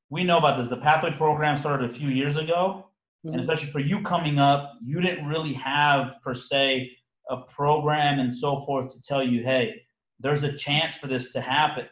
we 0.09 0.23
know 0.23 0.37
about 0.37 0.57
this, 0.57 0.69
the 0.69 0.77
pathway 0.77 1.11
program 1.11 1.57
started 1.57 1.89
a 1.89 1.93
few 1.93 2.09
years 2.09 2.37
ago, 2.37 2.86
Mm-hmm. 3.25 3.39
And 3.39 3.41
especially 3.41 3.71
for 3.71 3.79
you 3.79 4.01
coming 4.01 4.39
up, 4.39 4.73
you 4.83 5.01
didn't 5.01 5.25
really 5.25 5.53
have 5.53 6.15
per 6.23 6.33
se 6.33 6.91
a 7.29 7.37
program 7.37 8.19
and 8.19 8.35
so 8.35 8.61
forth 8.61 8.93
to 8.93 9.01
tell 9.01 9.23
you, 9.23 9.43
hey, 9.43 9.81
there's 10.19 10.43
a 10.43 10.53
chance 10.53 10.95
for 10.95 11.07
this 11.07 11.31
to 11.33 11.41
happen. 11.41 11.85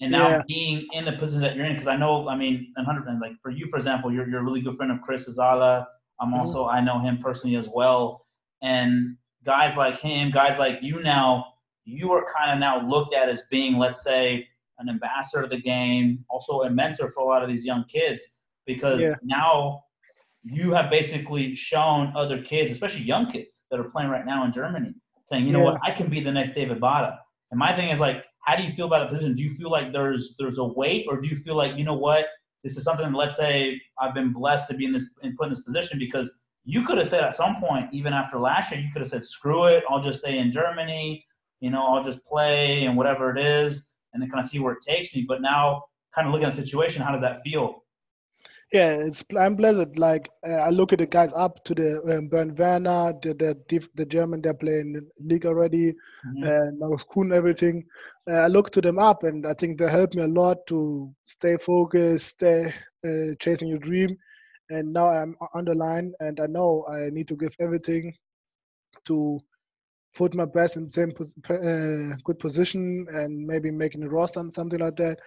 And 0.00 0.12
now 0.12 0.28
yeah. 0.28 0.42
being 0.48 0.86
in 0.92 1.04
the 1.04 1.12
position 1.12 1.42
that 1.42 1.56
you're 1.56 1.66
in, 1.66 1.74
because 1.74 1.88
I 1.88 1.96
know, 1.96 2.28
I 2.28 2.36
mean, 2.36 2.72
100 2.76 3.20
like 3.20 3.32
for 3.42 3.50
you, 3.50 3.68
for 3.68 3.76
example, 3.76 4.12
you're, 4.12 4.28
you're 4.28 4.40
a 4.40 4.44
really 4.44 4.62
good 4.62 4.76
friend 4.76 4.90
of 4.92 5.02
Chris 5.02 5.28
Ezeala. 5.28 5.84
I'm 6.20 6.28
mm-hmm. 6.28 6.40
also, 6.40 6.64
mm-hmm. 6.64 6.76
I 6.76 6.80
know 6.80 7.00
him 7.00 7.18
personally 7.22 7.56
as 7.56 7.68
well. 7.72 8.26
And 8.62 9.16
guys 9.44 9.76
like 9.76 9.98
him, 9.98 10.30
guys 10.30 10.58
like 10.58 10.78
you 10.80 11.02
now, 11.02 11.46
you 11.84 12.12
are 12.12 12.24
kind 12.34 12.52
of 12.52 12.58
now 12.58 12.86
looked 12.88 13.14
at 13.14 13.28
as 13.28 13.42
being, 13.50 13.76
let's 13.76 14.02
say, 14.02 14.46
an 14.78 14.88
ambassador 14.88 15.42
of 15.42 15.50
the 15.50 15.60
game, 15.60 16.24
also 16.30 16.62
a 16.62 16.70
mentor 16.70 17.10
for 17.10 17.20
a 17.20 17.26
lot 17.26 17.42
of 17.42 17.48
these 17.48 17.64
young 17.64 17.84
kids, 17.84 18.38
because 18.66 19.00
yeah. 19.00 19.14
now 19.22 19.84
you 20.44 20.72
have 20.72 20.90
basically 20.90 21.54
shown 21.54 22.12
other 22.16 22.42
kids, 22.42 22.72
especially 22.72 23.02
young 23.02 23.30
kids 23.30 23.64
that 23.70 23.78
are 23.78 23.90
playing 23.90 24.10
right 24.10 24.24
now 24.24 24.44
in 24.44 24.52
Germany, 24.52 24.94
saying, 25.26 25.46
you 25.46 25.52
know 25.52 25.60
yeah. 25.60 25.72
what, 25.72 25.80
I 25.84 25.90
can 25.90 26.08
be 26.08 26.20
the 26.20 26.32
next 26.32 26.54
David 26.54 26.80
Bada. 26.80 27.16
And 27.50 27.58
my 27.58 27.74
thing 27.74 27.90
is 27.90 28.00
like, 28.00 28.24
how 28.42 28.56
do 28.56 28.62
you 28.62 28.72
feel 28.72 28.86
about 28.86 29.10
the 29.10 29.14
position? 29.14 29.34
Do 29.34 29.42
you 29.42 29.54
feel 29.56 29.70
like 29.70 29.92
there's 29.92 30.34
there's 30.38 30.58
a 30.58 30.64
weight, 30.64 31.06
or 31.08 31.20
do 31.20 31.28
you 31.28 31.36
feel 31.36 31.56
like 31.56 31.76
you 31.76 31.84
know 31.84 31.94
what, 31.94 32.26
this 32.64 32.76
is 32.76 32.84
something? 32.84 33.12
Let's 33.12 33.36
say 33.36 33.80
I've 34.00 34.14
been 34.14 34.32
blessed 34.32 34.68
to 34.68 34.74
be 34.74 34.86
in 34.86 34.92
this 34.92 35.10
and 35.22 35.36
put 35.36 35.48
in 35.48 35.50
this 35.50 35.62
position 35.62 35.98
because 35.98 36.32
you 36.64 36.84
could 36.84 36.98
have 36.98 37.08
said 37.08 37.22
at 37.22 37.34
some 37.34 37.56
point, 37.56 37.86
even 37.92 38.12
after 38.12 38.38
last 38.38 38.70
year, 38.70 38.80
you 38.80 38.88
could 38.92 39.02
have 39.02 39.10
said, 39.10 39.24
screw 39.24 39.64
it, 39.64 39.82
I'll 39.88 40.02
just 40.02 40.20
stay 40.20 40.38
in 40.38 40.52
Germany. 40.52 41.24
You 41.60 41.70
know, 41.70 41.86
I'll 41.86 42.04
just 42.04 42.24
play 42.24 42.84
and 42.84 42.96
whatever 42.96 43.30
it 43.30 43.38
is, 43.38 43.92
and 44.12 44.22
then 44.22 44.30
kind 44.30 44.42
of 44.42 44.50
see 44.50 44.58
where 44.58 44.72
it 44.72 44.82
takes 44.86 45.14
me. 45.14 45.24
But 45.28 45.42
now, 45.42 45.82
kind 46.14 46.26
of 46.26 46.32
looking 46.32 46.46
at 46.46 46.54
the 46.54 46.62
situation, 46.62 47.02
how 47.02 47.12
does 47.12 47.20
that 47.20 47.42
feel? 47.44 47.79
Yeah, 48.72 48.92
it's 49.06 49.24
I'm 49.38 49.56
blessed. 49.56 49.98
Like 49.98 50.28
uh, 50.46 50.52
I 50.66 50.70
look 50.70 50.92
at 50.92 50.98
the 51.00 51.06
guys 51.06 51.32
up 51.32 51.64
to 51.64 51.74
the 51.74 52.00
um, 52.18 52.28
Björn 52.28 52.56
Werner, 52.58 53.12
the 53.22 53.34
the 53.34 53.88
the 53.94 54.04
German 54.06 54.42
they're 54.42 54.54
playing 54.54 54.92
the 54.92 55.02
league 55.20 55.46
already, 55.46 55.92
mm-hmm. 56.26 56.42
and 56.44 56.78
Markus 56.78 57.04
Kuhn, 57.04 57.32
everything. 57.32 57.84
Uh, 58.30 58.34
I 58.34 58.46
look 58.48 58.70
to 58.72 58.80
them 58.80 58.98
up, 58.98 59.24
and 59.24 59.46
I 59.46 59.54
think 59.54 59.78
they 59.78 59.90
help 59.90 60.14
me 60.14 60.22
a 60.22 60.28
lot 60.28 60.66
to 60.68 61.12
stay 61.24 61.56
focused, 61.56 62.28
stay 62.28 62.72
uh, 63.04 63.34
chasing 63.40 63.68
your 63.68 63.78
dream. 63.80 64.16
And 64.70 64.92
now 64.92 65.08
I'm 65.08 65.34
underlined, 65.54 66.14
and 66.20 66.38
I 66.40 66.46
know 66.46 66.86
I 66.88 67.10
need 67.10 67.28
to 67.28 67.36
give 67.36 67.56
everything 67.60 68.14
to 69.06 69.40
put 70.14 70.34
my 70.34 70.44
best 70.44 70.76
in 70.76 70.84
the 70.86 70.90
same 70.90 71.12
pos- 71.12 71.34
uh, 71.50 72.16
good 72.24 72.38
position 72.38 73.06
and 73.12 73.46
maybe 73.46 73.70
making 73.70 74.02
a 74.04 74.08
roster 74.08 74.40
and 74.40 74.52
something 74.52 74.78
like 74.80 74.96
that. 74.96 75.18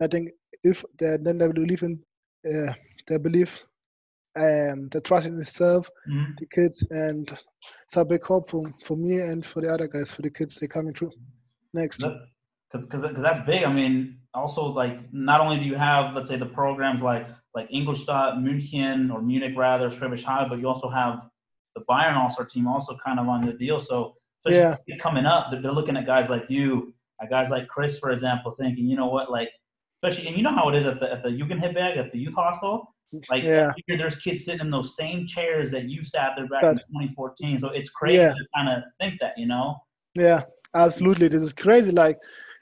I 0.00 0.06
think 0.08 0.30
if 0.62 0.84
they, 0.98 1.16
then 1.20 1.38
they 1.38 1.48
believe 1.48 1.82
in 1.82 1.98
uh, 2.46 2.72
they 3.06 3.18
believe 3.18 3.62
um, 4.36 4.88
they 4.90 5.00
trust 5.00 5.26
in 5.26 5.34
themselves, 5.36 5.88
Mhm. 6.08 6.36
the 6.38 6.46
kids, 6.46 6.86
and 6.90 7.30
it's 7.84 7.96
a 7.96 8.04
big 8.04 8.22
hope 8.24 8.48
for, 8.50 8.62
for 8.84 8.96
me 8.96 9.20
and 9.20 9.44
for 9.46 9.60
the 9.62 9.68
other 9.72 9.86
guys, 9.86 10.12
for 10.12 10.22
the 10.22 10.30
kids 10.30 10.56
They're 10.56 10.68
coming 10.68 10.92
through 10.94 11.12
next. 11.72 11.98
because 11.98 12.86
because 12.86 13.22
that's 13.22 13.46
big. 13.46 13.62
I 13.64 13.72
mean, 13.72 14.18
also 14.34 14.64
like 14.66 15.12
not 15.12 15.40
only 15.40 15.58
do 15.58 15.64
you 15.64 15.76
have 15.76 16.14
let's 16.14 16.28
say 16.28 16.36
the 16.36 16.46
programs 16.46 17.00
like 17.02 17.26
like 17.54 17.68
Ingolstadt, 17.70 18.34
München, 18.38 19.12
or 19.12 19.22
Munich 19.22 19.54
rather, 19.56 19.88
Schwäbisch 19.88 20.24
Hall, 20.24 20.48
but 20.48 20.58
you 20.58 20.66
also 20.66 20.88
have 20.88 21.28
the 21.76 21.82
Bayern 21.88 22.16
All 22.16 22.30
Star 22.30 22.44
team 22.44 22.66
also 22.66 22.96
kind 23.04 23.20
of 23.20 23.28
on 23.28 23.46
the 23.46 23.52
deal. 23.52 23.80
So 23.80 24.16
Yeah. 24.48 24.76
coming 25.00 25.26
up, 25.26 25.50
they're, 25.50 25.62
they're 25.62 25.72
looking 25.72 25.96
at 25.96 26.04
guys 26.06 26.28
like 26.28 26.46
you, 26.48 26.92
at 27.22 27.30
guys 27.30 27.48
like 27.50 27.68
Chris, 27.68 27.98
for 28.00 28.10
example, 28.10 28.50
thinking, 28.58 28.86
you 28.86 28.96
know 28.96 29.06
what, 29.06 29.30
like 29.30 29.50
especially 30.04 30.28
and 30.28 30.36
you 30.36 30.42
know 30.42 30.54
how 30.54 30.68
it 30.68 30.74
is 30.74 30.86
at 30.86 31.00
the 31.00 31.10
at 31.10 31.22
the 31.22 31.30
Jugendherberg 31.30 31.96
at 31.96 32.12
the 32.12 32.18
youth 32.18 32.34
hostel. 32.34 32.94
Like 33.30 33.44
Yeah. 33.44 33.72
There's 33.86 34.16
kids 34.16 34.44
sitting 34.44 34.60
in 34.60 34.70
those 34.70 34.96
same 34.96 35.26
chairs 35.26 35.70
that 35.70 35.84
you 35.88 36.02
sat 36.02 36.32
there 36.36 36.48
back 36.48 36.64
in 36.64 36.76
2014. 36.76 37.58
So 37.60 37.68
it's 37.68 37.90
crazy 37.90 38.16
Yeah. 38.18 38.28
to 38.28 38.46
kind 38.54 38.68
of 38.68 38.82
think 39.00 39.20
that, 39.20 39.38
you 39.38 39.46
know. 39.46 39.76
Yeah, 40.14 40.42
absolutely. 40.74 41.28
This 41.28 41.42
is 41.42 41.52
crazy. 41.52 41.92
Like, 41.92 42.18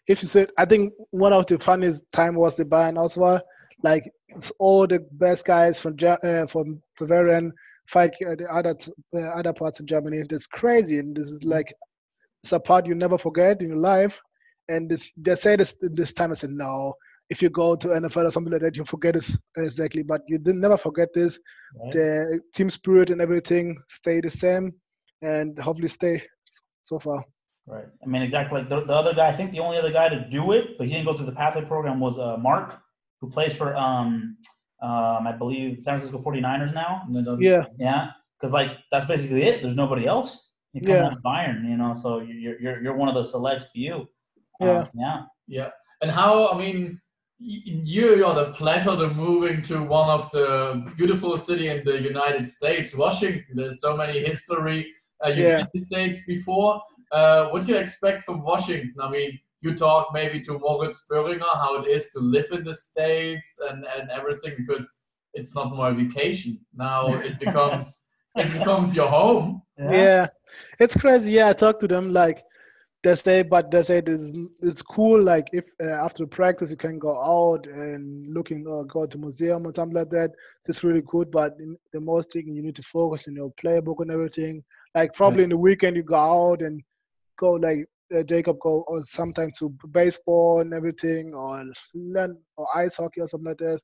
if 0.08 0.22
you 0.22 0.28
said, 0.28 0.50
I 0.58 0.66
think 0.66 0.92
one 1.10 1.32
of 1.32 1.46
the 1.46 1.58
funniest 1.58 2.04
time 2.12 2.34
was 2.34 2.56
the 2.56 2.64
Bayern 2.64 2.96
Auswahl. 2.96 3.40
Like, 3.82 4.10
it's 4.28 4.52
all 4.58 4.86
the 4.86 5.00
best 5.12 5.44
guys 5.44 5.80
from 5.80 5.96
uh, 6.02 6.46
from 6.46 6.82
Bavarian 6.98 7.52
fight 7.86 8.14
uh, 8.26 8.34
the 8.40 8.46
other 8.52 8.74
t- 8.74 8.92
uh, 9.14 9.38
other 9.38 9.52
parts 9.52 9.80
of 9.80 9.86
Germany. 9.86 10.22
That's 10.28 10.46
crazy, 10.46 10.98
and 10.98 11.16
this 11.16 11.30
is 11.30 11.44
like 11.44 11.72
it's 12.42 12.52
a 12.52 12.60
part 12.60 12.86
you 12.86 12.94
never 12.94 13.18
forget 13.18 13.60
in 13.60 13.68
your 13.68 13.84
life. 13.94 14.20
And 14.68 14.88
this 14.90 15.12
they 15.16 15.34
say 15.34 15.56
this 15.56 15.76
this 15.80 16.12
time. 16.12 16.30
I 16.32 16.34
said 16.34 16.50
no. 16.50 16.94
If 17.32 17.38
you 17.42 17.50
go 17.62 17.66
to 17.82 17.86
NFL 18.00 18.26
or 18.28 18.30
something 18.36 18.52
like 18.54 18.62
that, 18.66 18.76
you 18.78 18.84
forget 18.94 19.14
this 19.18 19.28
exactly. 19.56 20.02
But 20.12 20.20
you 20.30 20.38
didn't 20.46 20.60
never 20.66 20.76
forget 20.88 21.08
this. 21.18 21.32
Right? 21.80 21.92
The 21.96 22.40
team 22.54 22.68
spirit 22.78 23.08
and 23.12 23.20
everything 23.26 23.66
stay 23.88 24.16
the 24.26 24.30
same, 24.44 24.64
and 25.32 25.48
hopefully 25.66 25.88
stay 25.88 26.14
so 26.90 26.98
far. 27.06 27.20
Right. 27.74 27.88
I 28.04 28.06
mean, 28.12 28.22
exactly. 28.28 28.60
Like 28.60 28.68
the, 28.72 28.80
the 28.90 28.96
other 29.02 29.14
guy, 29.14 29.28
I 29.32 29.36
think 29.38 29.52
the 29.52 29.60
only 29.66 29.78
other 29.82 29.92
guy 30.00 30.08
to 30.16 30.20
do 30.38 30.42
it, 30.56 30.64
but 30.76 30.86
he 30.86 30.92
didn't 30.92 31.06
go 31.06 31.14
through 31.16 31.26
the 31.32 31.38
pathway 31.42 31.64
program, 31.64 32.00
was 32.00 32.18
uh, 32.18 32.36
Mark, 32.48 32.68
who 33.20 33.26
plays 33.36 33.54
for, 33.60 33.68
um, 33.76 34.36
um, 34.82 35.20
I 35.30 35.32
believe, 35.42 35.80
San 35.80 35.92
Francisco 35.98 36.20
49ers 36.26 36.74
now. 36.74 37.02
And 37.06 37.14
then 37.14 37.24
I'll- 37.28 37.40
Yeah, 37.50 37.62
Yeah. 37.78 38.02
Because, 38.36 38.52
like, 38.60 38.70
that's 38.90 39.06
basically 39.06 39.42
it. 39.44 39.62
There's 39.62 39.76
nobody 39.84 40.04
else. 40.14 40.30
You 40.72 40.80
come 40.80 40.94
Yeah. 40.96 41.06
out 41.06 41.12
of 41.18 41.22
Bayern, 41.22 41.58
you 41.70 41.76
know, 41.76 41.94
so 42.02 42.08
you're, 42.20 42.58
you're, 42.62 42.78
you're 42.82 42.96
one 43.02 43.08
of 43.08 43.14
the 43.14 43.22
select 43.34 43.62
few. 43.72 43.94
Um, 44.60 44.68
Yeah. 44.68 44.84
yeah. 45.02 45.18
Yeah. 45.46 45.70
And 46.02 46.10
how, 46.10 46.32
I 46.52 46.54
mean, 46.58 46.78
y- 46.80 46.98
you 47.42 48.24
had 48.24 48.34
the 48.36 48.52
pleasure 48.52 48.96
to 48.96 49.08
moving 49.08 49.62
to 49.62 49.82
one 49.82 50.08
of 50.08 50.30
the 50.30 50.90
beautiful 50.96 51.36
city 51.36 51.68
in 51.68 51.84
the 51.84 52.00
United 52.00 52.46
States, 52.46 52.94
Washington. 52.94 53.44
There's 53.54 53.80
so 53.80 53.96
many 53.96 54.20
history. 54.20 54.92
Uh, 55.24 55.28
you've 55.28 55.38
Yeah. 55.38 55.64
States 55.76 56.24
before. 56.26 56.80
Uh, 57.10 57.48
what 57.48 57.66
do 57.66 57.72
you 57.72 57.78
expect 57.78 58.24
from 58.24 58.42
Washington? 58.42 58.94
I 59.00 59.10
mean, 59.10 59.38
you 59.60 59.74
talk 59.74 60.08
maybe 60.12 60.42
to 60.42 60.58
Moritz 60.58 61.04
Böhringer 61.10 61.54
how 61.54 61.80
it 61.80 61.88
is 61.88 62.10
to 62.10 62.20
live 62.20 62.46
in 62.52 62.64
the 62.64 62.74
States 62.74 63.58
and, 63.68 63.84
and 63.96 64.10
everything 64.10 64.54
because 64.56 64.88
it's 65.34 65.54
not 65.54 65.74
more 65.74 65.92
vacation. 65.92 66.60
Now 66.74 67.06
it 67.08 67.38
becomes 67.44 68.08
it 68.36 68.52
becomes 68.52 68.94
your 68.94 69.08
home. 69.08 69.62
yeah, 69.78 70.28
it's 70.78 70.96
crazy. 70.96 71.32
Yeah, 71.32 71.50
I 71.50 71.52
talked 71.52 71.80
to 71.80 71.88
them 71.88 72.12
like 72.12 72.42
they 73.02 73.14
say, 73.14 73.42
but 73.42 73.70
they 73.70 73.82
say 73.82 74.02
it's 74.06 74.32
it's 74.62 74.82
cool. 74.82 75.20
Like 75.22 75.48
if 75.52 75.66
uh, 75.82 76.04
after 76.04 76.26
practice 76.26 76.70
you 76.70 76.76
can 76.76 76.98
go 76.98 77.10
out 77.10 77.66
and 77.66 78.26
looking 78.32 78.66
or 78.66 78.84
go 78.86 79.06
to 79.06 79.18
museum 79.18 79.66
or 79.66 79.72
something 79.74 79.94
like 79.94 80.10
that. 80.10 80.30
It's 80.68 80.84
really 80.84 81.02
good. 81.06 81.30
But 81.30 81.54
in, 81.58 81.76
the 81.92 82.00
most 82.00 82.32
thing 82.32 82.54
you 82.54 82.62
need 82.62 82.76
to 82.76 82.82
focus 82.82 83.26
on 83.28 83.34
your 83.34 83.52
playbook 83.62 83.96
and 84.00 84.10
everything. 84.10 84.62
Like 84.94 85.14
probably 85.14 85.44
in 85.44 85.50
the 85.50 85.56
weekend 85.56 85.96
you 85.96 86.02
go 86.02 86.14
out 86.16 86.62
and 86.62 86.80
go 87.38 87.52
like 87.52 87.86
uh, 88.14 88.22
Jacob 88.22 88.58
go 88.60 88.84
or 88.86 89.02
sometimes 89.04 89.58
to 89.58 89.74
baseball 89.90 90.60
and 90.60 90.72
everything 90.74 91.32
or 91.34 91.64
learn 91.94 92.36
or 92.56 92.66
ice 92.76 92.96
hockey 92.96 93.20
or 93.20 93.26
something 93.26 93.48
like 93.48 93.58
that. 93.58 93.80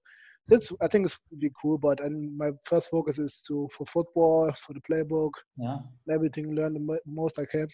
It's 0.51 0.73
I 0.81 0.87
think 0.89 1.07
it's 1.07 1.19
be 1.39 1.51
cool, 1.61 1.77
but 1.79 2.01
and 2.01 2.37
my 2.37 2.51
first 2.65 2.89
focus 2.91 3.19
is 3.19 3.41
to 3.49 3.69
for 3.73 3.85
football, 3.87 4.53
for 4.53 4.75
the 4.75 4.81
playbook, 4.89 5.33
Yeah. 5.57 5.79
everything, 6.13 6.55
learn 6.55 6.75
the 6.75 6.81
mo- 6.81 6.99
most 7.07 7.39
I 7.39 7.45
can. 7.47 7.67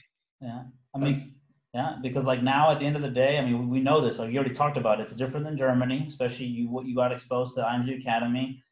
Yeah. 0.45 0.63
I 0.95 0.99
mean, 0.99 1.33
yeah, 1.73 1.97
because 2.03 2.25
like 2.25 2.43
now 2.43 2.71
at 2.71 2.79
the 2.79 2.87
end 2.87 2.97
of 2.97 3.03
the 3.03 3.11
day, 3.11 3.39
I 3.39 3.45
mean, 3.45 3.69
we 3.69 3.81
know 3.81 4.01
this. 4.01 4.19
Like 4.19 4.31
you 4.31 4.39
already 4.39 4.55
talked 4.55 4.77
about 4.77 5.01
it. 5.01 5.05
It's 5.05 5.15
different 5.15 5.45
than 5.47 5.57
Germany, 5.57 6.05
especially 6.07 6.47
you 6.47 6.71
what 6.71 6.85
you 6.87 6.95
got 6.95 7.13
exposed 7.13 7.55
to 7.57 7.63
IMG 7.63 8.01
Academy. 8.01 8.63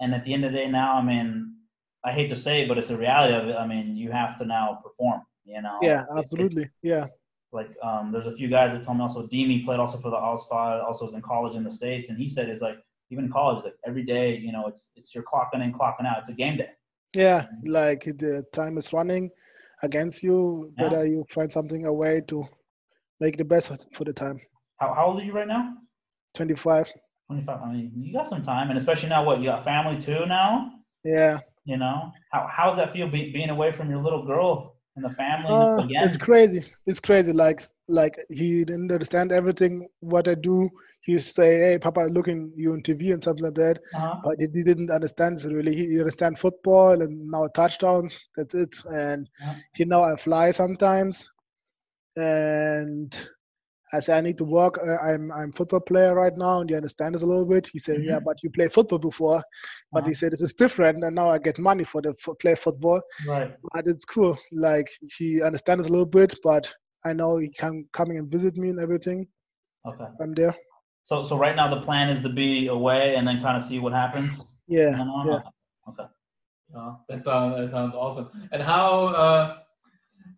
And 0.00 0.14
at 0.14 0.24
the 0.24 0.32
end 0.34 0.44
of 0.44 0.52
the 0.52 0.58
day, 0.58 0.68
now, 0.68 0.96
I 0.96 1.02
mean, 1.02 1.54
I 2.04 2.12
hate 2.12 2.30
to 2.30 2.36
say 2.36 2.62
it, 2.62 2.68
but 2.68 2.78
it's 2.78 2.88
the 2.88 2.96
reality 2.96 3.34
of 3.34 3.48
it. 3.48 3.56
I 3.56 3.66
mean, 3.66 3.96
you 3.96 4.10
have 4.10 4.38
to 4.38 4.44
now 4.46 4.80
perform. 4.82 5.20
You 5.44 5.62
know. 5.62 5.78
Yeah, 5.82 6.00
It- 6.02 6.06
it- 6.14 6.18
absolutely. 6.18 6.70
Yeah, 6.82 7.06
like 7.52 7.70
um, 7.82 8.10
there's 8.12 8.26
a 8.26 8.34
few 8.34 8.48
guys 8.48 8.72
that 8.72 8.82
tell 8.82 8.94
me 8.94 9.02
also 9.02 9.26
Demi 9.26 9.62
played 9.64 9.78
also 9.80 9.98
for 9.98 10.10
the 10.10 10.16
All 10.16 10.38
Spot, 10.38 10.80
also 10.80 11.04
was 11.04 11.14
in 11.14 11.22
college 11.22 11.54
in 11.56 11.64
the 11.64 11.70
states, 11.70 12.08
and 12.08 12.18
he 12.18 12.28
said 12.28 12.48
it's 12.48 12.62
like 12.62 12.78
even 13.10 13.24
in 13.26 13.30
college, 13.32 13.64
like 13.64 13.74
every 13.86 14.04
day, 14.04 14.36
you 14.36 14.52
know, 14.52 14.66
it's 14.66 14.90
it's 14.96 15.14
you're 15.14 15.24
clocking 15.24 15.62
in, 15.62 15.72
clocking 15.72 16.06
out. 16.06 16.18
It's 16.18 16.28
a 16.30 16.32
game 16.32 16.56
day. 16.56 16.70
yeah. 17.14 17.46
Like 17.64 18.04
the 18.04 18.44
time 18.52 18.78
is 18.78 18.92
running 18.92 19.30
against 19.82 20.22
you. 20.22 20.72
Yeah. 20.78 20.88
Better 20.88 21.06
you 21.06 21.24
find 21.30 21.50
something 21.50 21.86
a 21.86 21.92
way 21.92 22.22
to 22.28 22.44
make 23.20 23.36
the 23.36 23.44
best 23.44 23.70
for 23.92 24.04
the 24.04 24.12
time. 24.12 24.40
How 24.78 24.94
how 24.94 25.06
old 25.06 25.20
are 25.20 25.24
you 25.24 25.32
right 25.32 25.48
now? 25.48 25.74
25. 26.34 26.90
25. 27.26 27.60
I 27.62 27.72
mean, 27.72 27.92
you 27.96 28.12
got 28.12 28.26
some 28.26 28.42
time, 28.42 28.70
and 28.70 28.78
especially 28.78 29.08
now, 29.08 29.24
what 29.24 29.38
you 29.40 29.46
got 29.46 29.64
family 29.64 30.00
too 30.00 30.26
now. 30.26 30.72
Yeah. 31.04 31.38
You 31.64 31.76
know, 31.76 32.12
how 32.32 32.48
how 32.50 32.66
does 32.68 32.76
that 32.76 32.92
feel 32.92 33.08
be, 33.08 33.32
being 33.32 33.50
away 33.50 33.72
from 33.72 33.90
your 33.90 34.02
little 34.02 34.24
girl 34.24 34.76
and 34.96 35.04
the 35.04 35.10
family 35.10 35.54
Uh, 35.54 35.82
again? 35.84 36.04
it's 36.04 36.16
crazy. 36.16 36.64
It's 36.86 37.00
crazy. 37.00 37.32
Like 37.32 37.62
like 37.88 38.16
he 38.30 38.64
didn't 38.64 38.90
understand 38.90 39.32
everything 39.32 39.86
what 40.00 40.28
I 40.28 40.34
do. 40.34 40.70
He 41.02 41.18
say, 41.18 41.58
"Hey, 41.58 41.78
Papa, 41.78 42.00
looking 42.10 42.52
you 42.56 42.72
on 42.72 42.82
TV 42.82 43.12
and 43.12 43.22
something 43.22 43.44
like 43.44 43.54
that." 43.54 43.78
uh-huh. 43.94 44.16
But 44.24 44.36
he 44.40 44.46
didn't 44.48 44.90
understand 44.90 45.42
really. 45.44 45.74
He 45.74 45.98
understand 45.98 46.38
football 46.38 47.00
and 47.02 47.18
now 47.30 47.48
touchdowns. 47.48 48.18
That's 48.36 48.54
it. 48.54 48.74
And 48.86 49.28
Yeah. 49.40 49.54
he 49.74 49.84
know 49.84 50.02
I 50.02 50.16
fly 50.16 50.50
sometimes. 50.50 51.28
And 52.16 53.14
I 53.92 54.00
said 54.00 54.18
I 54.18 54.20
need 54.20 54.38
to 54.38 54.44
work. 54.44 54.78
Uh, 54.78 54.96
I'm 54.98 55.30
I'm 55.32 55.52
football 55.52 55.80
player 55.80 56.14
right 56.14 56.36
now, 56.36 56.60
and 56.60 56.70
you 56.70 56.76
understand 56.76 57.14
this 57.14 57.22
a 57.22 57.26
little 57.26 57.44
bit. 57.46 57.68
He 57.68 57.78
said, 57.78 58.02
"Yeah, 58.02 58.18
Mhm. 58.18 58.24
but 58.24 58.42
you 58.42 58.50
play 58.50 58.68
football 58.68 58.98
before." 58.98 59.42
But 59.92 60.00
Uh-huh. 60.00 60.08
he 60.08 60.14
said 60.14 60.32
this 60.32 60.42
is 60.42 60.54
different, 60.54 61.04
and 61.04 61.14
now 61.14 61.30
I 61.30 61.38
get 61.38 61.58
money 61.58 61.84
for 61.84 62.00
the 62.02 62.14
for 62.20 62.34
play 62.36 62.54
football. 62.54 63.00
Right. 63.26 63.56
But 63.72 63.86
it's 63.86 64.04
cool. 64.04 64.36
Like 64.52 64.88
he 65.18 65.42
understands 65.42 65.86
a 65.86 65.90
little 65.90 66.06
bit, 66.20 66.34
but 66.42 66.72
I 67.04 67.12
know 67.12 67.38
he 67.38 67.48
can 67.50 67.86
coming 67.92 68.18
and 68.18 68.30
visit 68.30 68.56
me 68.56 68.70
and 68.70 68.80
everything. 68.80 69.26
Okay. 69.86 70.08
I'm 70.20 70.34
there. 70.34 70.54
So 71.04 71.24
so 71.24 71.36
right 71.36 71.56
now 71.56 71.68
the 71.68 71.80
plan 71.80 72.08
is 72.08 72.22
to 72.22 72.28
be 72.28 72.68
away 72.68 73.16
and 73.16 73.26
then 73.26 73.42
kind 73.42 73.56
of 73.56 73.62
see 73.62 73.78
what 73.78 73.92
happens. 73.92 74.32
Yeah, 74.68 74.90
No, 74.90 75.24
no, 75.24 75.32
yeah. 75.32 75.40
Okay. 75.88 76.04
Yeah, 76.72 76.94
that 77.08 77.24
sounds 77.24 77.56
that 77.56 77.70
sounds 77.70 77.94
awesome. 77.94 78.28
And 78.52 78.62
how 78.62 79.06
uh, 79.06 79.58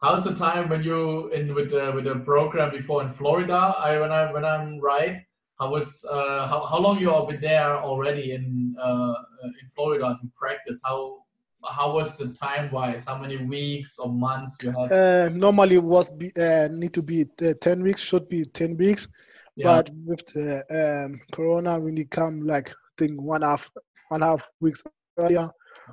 how's 0.01 0.25
the 0.25 0.35
time 0.35 0.69
when 0.69 0.83
you 0.83 1.29
in 1.29 1.55
with 1.55 1.71
the 1.71 1.93
with 1.95 2.05
the 2.05 2.17
program 2.21 2.71
before 2.71 3.03
in 3.03 3.11
Florida? 3.11 3.75
I 3.79 4.01
when 4.01 4.11
I 4.11 4.33
when 4.33 4.45
I'm 4.45 4.81
right, 4.81 5.21
how 5.61 5.71
was 5.71 6.05
uh, 6.11 6.49
how 6.49 6.65
how 6.65 6.79
long 6.79 6.99
you 6.99 7.11
all 7.11 7.27
been 7.27 7.41
there 7.41 7.77
already 7.77 8.33
in 8.33 8.75
uh, 8.81 9.15
in 9.45 9.69
Florida 9.69 10.19
to 10.21 10.29
practice? 10.35 10.81
How 10.85 11.23
how 11.71 11.93
was 11.93 12.17
the 12.17 12.33
time 12.33 12.71
wise? 12.73 13.05
How 13.05 13.19
many 13.19 13.37
weeks 13.37 13.99
or 13.99 14.11
months 14.11 14.59
you 14.63 14.71
had? 14.73 14.93
Uh, 14.93 15.29
normally 15.29 15.79
was 15.79 16.11
be, 16.11 16.33
uh, 16.37 16.69
need 16.73 16.95
to 16.95 17.03
be 17.03 17.27
uh, 17.43 17.53
ten 17.61 17.83
weeks. 17.83 18.01
Should 18.01 18.29
be 18.29 18.45
ten 18.45 18.77
weeks. 18.77 19.07
Yeah, 19.57 19.83
But 19.83 19.91
with 20.07 20.27
the 20.29 20.65
um, 20.71 21.21
Corona, 21.33 21.79
we 21.79 21.93
need 21.93 22.11
come 22.11 22.47
like 22.47 22.71
I 22.71 22.93
think 22.99 23.21
one 23.21 23.43
half 23.43 23.71
one 24.09 24.23
half 24.23 24.43
weeks 24.61 24.83
earlier. 25.19 25.51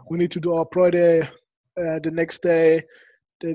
We 0.09 0.17
need 0.17 0.31
to 0.31 0.39
do 0.39 0.53
our 0.53 0.65
pro 0.65 0.89
day 0.89 1.21
uh, 1.21 1.99
the 2.03 2.11
next 2.11 2.41
day 2.41 2.83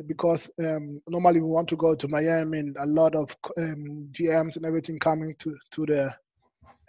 because 0.07 0.51
um, 0.61 1.01
normally 1.09 1.41
we 1.41 1.51
want 1.51 1.69
to 1.69 1.77
go 1.77 1.95
to 1.95 2.09
Miami 2.09 2.59
and 2.59 2.77
a 2.79 2.87
lot 2.87 3.15
of 3.15 3.35
um, 3.59 4.09
GMs 4.13 4.57
and 4.57 4.65
everything 4.65 4.99
coming 4.99 5.35
to 5.39 5.57
to 5.73 5.87
the 5.87 6.05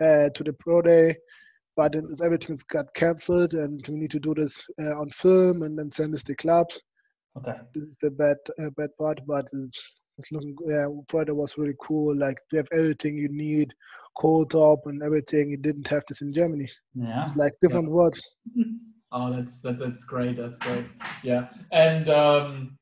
uh, 0.06 0.30
to 0.30 0.44
the 0.44 0.54
pro 0.54 0.82
day. 0.82 1.16
But 1.78 1.92
then 1.92 2.08
everything's 2.24 2.64
got 2.64 2.94
cancelled, 2.94 3.54
and 3.54 3.86
we 3.90 3.96
need 3.96 4.12
to 4.12 4.20
do 4.20 4.34
this 4.34 4.64
uh, 4.82 4.98
on 4.98 5.10
film 5.10 5.64
and 5.64 5.78
then 5.78 5.92
send 5.92 6.14
this 6.14 6.24
to 6.24 6.36
clubs. 6.36 6.80
Okay. 7.38 7.58
This 7.74 7.84
is 7.84 7.96
the 8.02 8.12
bad 8.12 8.38
uh, 8.60 8.70
bad 8.78 8.90
part, 8.98 9.20
but 9.28 9.46
it's, 9.52 9.82
it's 10.18 10.32
looking. 10.32 10.56
Yeah, 10.68 10.88
Friday 11.10 11.32
was 11.32 11.58
really 11.58 11.76
cool. 11.82 12.16
Like 12.16 12.38
you 12.52 12.58
have 12.58 12.68
everything 12.72 13.18
you 13.18 13.30
need, 13.30 13.74
cold 14.18 14.52
top 14.52 14.80
and 14.86 15.04
everything. 15.04 15.50
You 15.50 15.58
didn't 15.58 15.88
have 15.88 16.04
this 16.08 16.22
in 16.22 16.34
Germany. 16.34 16.70
Yeah. 16.94 17.26
It's 17.26 17.36
like 17.36 17.54
different 17.62 17.90
words. 17.90 18.22
Oh, 19.12 19.32
that's 19.32 19.62
that, 19.62 19.80
that's 19.80 20.04
great. 20.04 20.36
That's 20.36 20.58
great. 20.58 20.84
Yeah, 21.24 21.48
and 21.72 22.10
um, 22.10 22.78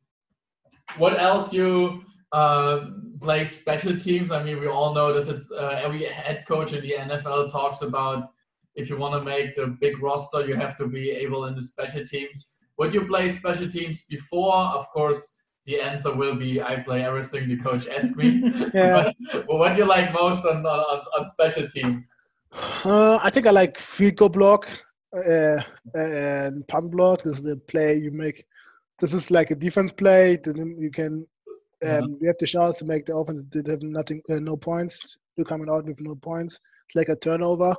what 0.97 1.19
else 1.19 1.53
you 1.53 2.03
uh, 2.31 2.87
play 3.21 3.45
special 3.45 3.95
teams? 3.99 4.31
I 4.31 4.41
mean, 4.41 4.59
we 4.59 4.67
all 4.67 4.95
know 4.95 5.13
this. 5.13 5.27
It's 5.27 5.51
uh, 5.51 5.79
every 5.83 6.05
head 6.05 6.45
coach 6.47 6.73
in 6.73 6.81
the 6.81 6.93
NFL 6.93 7.51
talks 7.51 7.83
about 7.83 8.31
if 8.73 8.89
you 8.89 8.97
want 8.97 9.13
to 9.13 9.21
make 9.21 9.55
the 9.55 9.77
big 9.79 10.01
roster, 10.01 10.45
you 10.45 10.55
have 10.55 10.75
to 10.77 10.87
be 10.87 11.11
able 11.11 11.45
in 11.45 11.55
the 11.55 11.61
special 11.61 12.03
teams. 12.03 12.47
Would 12.79 12.93
you 12.93 13.05
play 13.05 13.29
special 13.29 13.69
teams 13.69 14.03
before? 14.09 14.55
Of 14.55 14.89
course, 14.89 15.39
the 15.65 15.79
answer 15.79 16.13
will 16.13 16.35
be 16.35 16.61
I 16.61 16.77
play 16.77 17.03
everything 17.03 17.47
the 17.47 17.57
coach 17.57 17.87
asked 17.87 18.17
me. 18.17 18.41
Yeah. 18.73 19.11
but, 19.31 19.47
but 19.47 19.57
what 19.57 19.73
do 19.73 19.79
you 19.79 19.85
like 19.85 20.13
most 20.13 20.45
on, 20.45 20.65
on, 20.65 21.01
on 21.17 21.25
special 21.25 21.67
teams? 21.67 22.13
Uh, 22.85 23.17
I 23.21 23.29
think 23.29 23.47
I 23.47 23.51
like 23.51 23.77
field 23.77 24.15
goal 24.17 24.29
block 24.29 24.67
uh, 25.15 25.61
and 25.93 26.67
punt 26.67 26.91
block. 26.91 27.23
This 27.23 27.37
is 27.37 27.43
the 27.43 27.55
play 27.55 27.97
you 27.97 28.11
make. 28.11 28.45
This 28.99 29.13
is 29.13 29.31
like 29.31 29.51
a 29.51 29.55
defense 29.55 29.91
play. 29.91 30.37
Then 30.43 30.77
you 30.79 30.91
can 30.91 31.25
um, 31.87 32.17
you 32.21 32.27
have 32.27 32.37
the 32.39 32.47
chance 32.47 32.77
to 32.77 32.85
make 32.85 33.05
the 33.05 33.15
offense 33.15 33.41
did 33.49 33.67
have 33.67 33.81
nothing, 33.81 34.21
uh, 34.29 34.35
no 34.35 34.55
points. 34.55 35.17
You're 35.35 35.45
coming 35.45 35.69
out 35.69 35.85
with 35.85 35.99
no 35.99 36.15
points. 36.15 36.59
It's 36.87 36.95
like 36.95 37.09
a 37.09 37.15
turnover. 37.15 37.75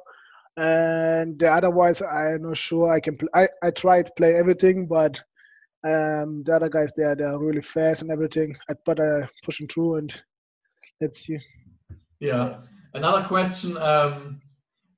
And 0.57 1.39
the 1.39 1.53
otherwise, 1.53 2.03
I'm 2.03 2.43
not 2.43 2.57
sure. 2.57 2.93
I 2.93 3.01
can. 3.01 3.17
Pl- 3.17 3.29
I 3.35 3.49
I 3.63 3.71
try 3.71 4.03
to 4.03 4.13
play 4.17 4.35
everything, 4.35 4.87
but 4.87 5.21
um, 5.85 6.43
the 6.45 6.55
other 6.57 6.69
guys 6.69 6.91
there 6.97 7.15
they're 7.15 7.39
really 7.39 7.63
fast 7.63 8.03
and 8.03 8.11
everything. 8.11 8.57
I, 8.69 8.75
but 8.87 9.01
I 9.01 9.29
push 9.45 9.59
them 9.59 9.69
through 9.69 9.97
and 9.97 10.23
let's 11.01 11.21
see. 11.21 11.39
Yeah. 12.21 12.61
Another 12.95 13.27
question. 13.27 13.77
Um, 13.77 14.41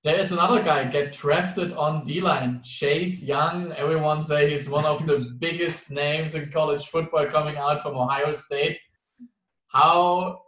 there 0.04 0.18
is 0.20 0.30
another 0.30 0.62
guy 0.62 0.84
get 0.84 1.12
drafted 1.12 1.72
on 1.72 2.04
D 2.04 2.20
line, 2.20 2.60
Chase 2.62 3.24
Young. 3.24 3.72
Everyone 3.72 4.22
say 4.22 4.48
he's 4.48 4.68
one 4.68 4.84
of 4.84 5.04
the 5.06 5.34
biggest 5.40 5.90
names 5.90 6.36
in 6.36 6.52
college 6.52 6.86
football 6.86 7.26
coming 7.26 7.56
out 7.56 7.82
from 7.82 7.96
Ohio 7.96 8.32
State. 8.32 8.78
How 9.68 10.42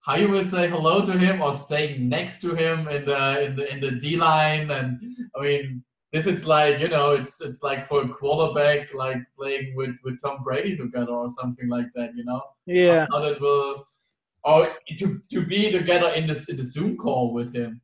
how 0.00 0.16
you 0.16 0.28
will 0.28 0.44
say 0.44 0.68
hello 0.68 1.04
to 1.04 1.12
him 1.12 1.42
or 1.42 1.54
staying 1.54 2.08
next 2.08 2.40
to 2.40 2.54
him 2.54 2.88
in 2.88 3.04
the 3.04 3.44
in 3.44 3.54
the 3.54 3.72
in 3.72 3.80
the 3.80 3.92
D 3.92 4.16
line? 4.16 4.70
And 4.72 5.00
I 5.36 5.42
mean, 5.42 5.84
this 6.12 6.26
is 6.26 6.44
like 6.46 6.80
you 6.80 6.88
know, 6.88 7.12
it's 7.12 7.40
it's 7.40 7.62
like 7.62 7.86
for 7.86 8.02
a 8.02 8.08
quarterback, 8.08 8.88
like 8.94 9.18
playing 9.38 9.74
with 9.76 9.94
with 10.04 10.20
Tom 10.22 10.42
Brady 10.44 10.76
together 10.76 11.12
or 11.12 11.28
something 11.28 11.68
like 11.68 11.86
that. 11.94 12.10
You 12.16 12.24
know? 12.24 12.40
Yeah. 12.66 13.06
How 13.12 13.20
that 13.20 13.40
will 13.40 13.84
or 14.44 14.68
to 14.98 15.20
to 15.30 15.44
be 15.46 15.70
together 15.70 16.08
in 16.10 16.26
this 16.26 16.48
in 16.48 16.56
the 16.56 16.64
Zoom 16.64 16.96
call 16.96 17.32
with 17.34 17.54
him. 17.54 17.80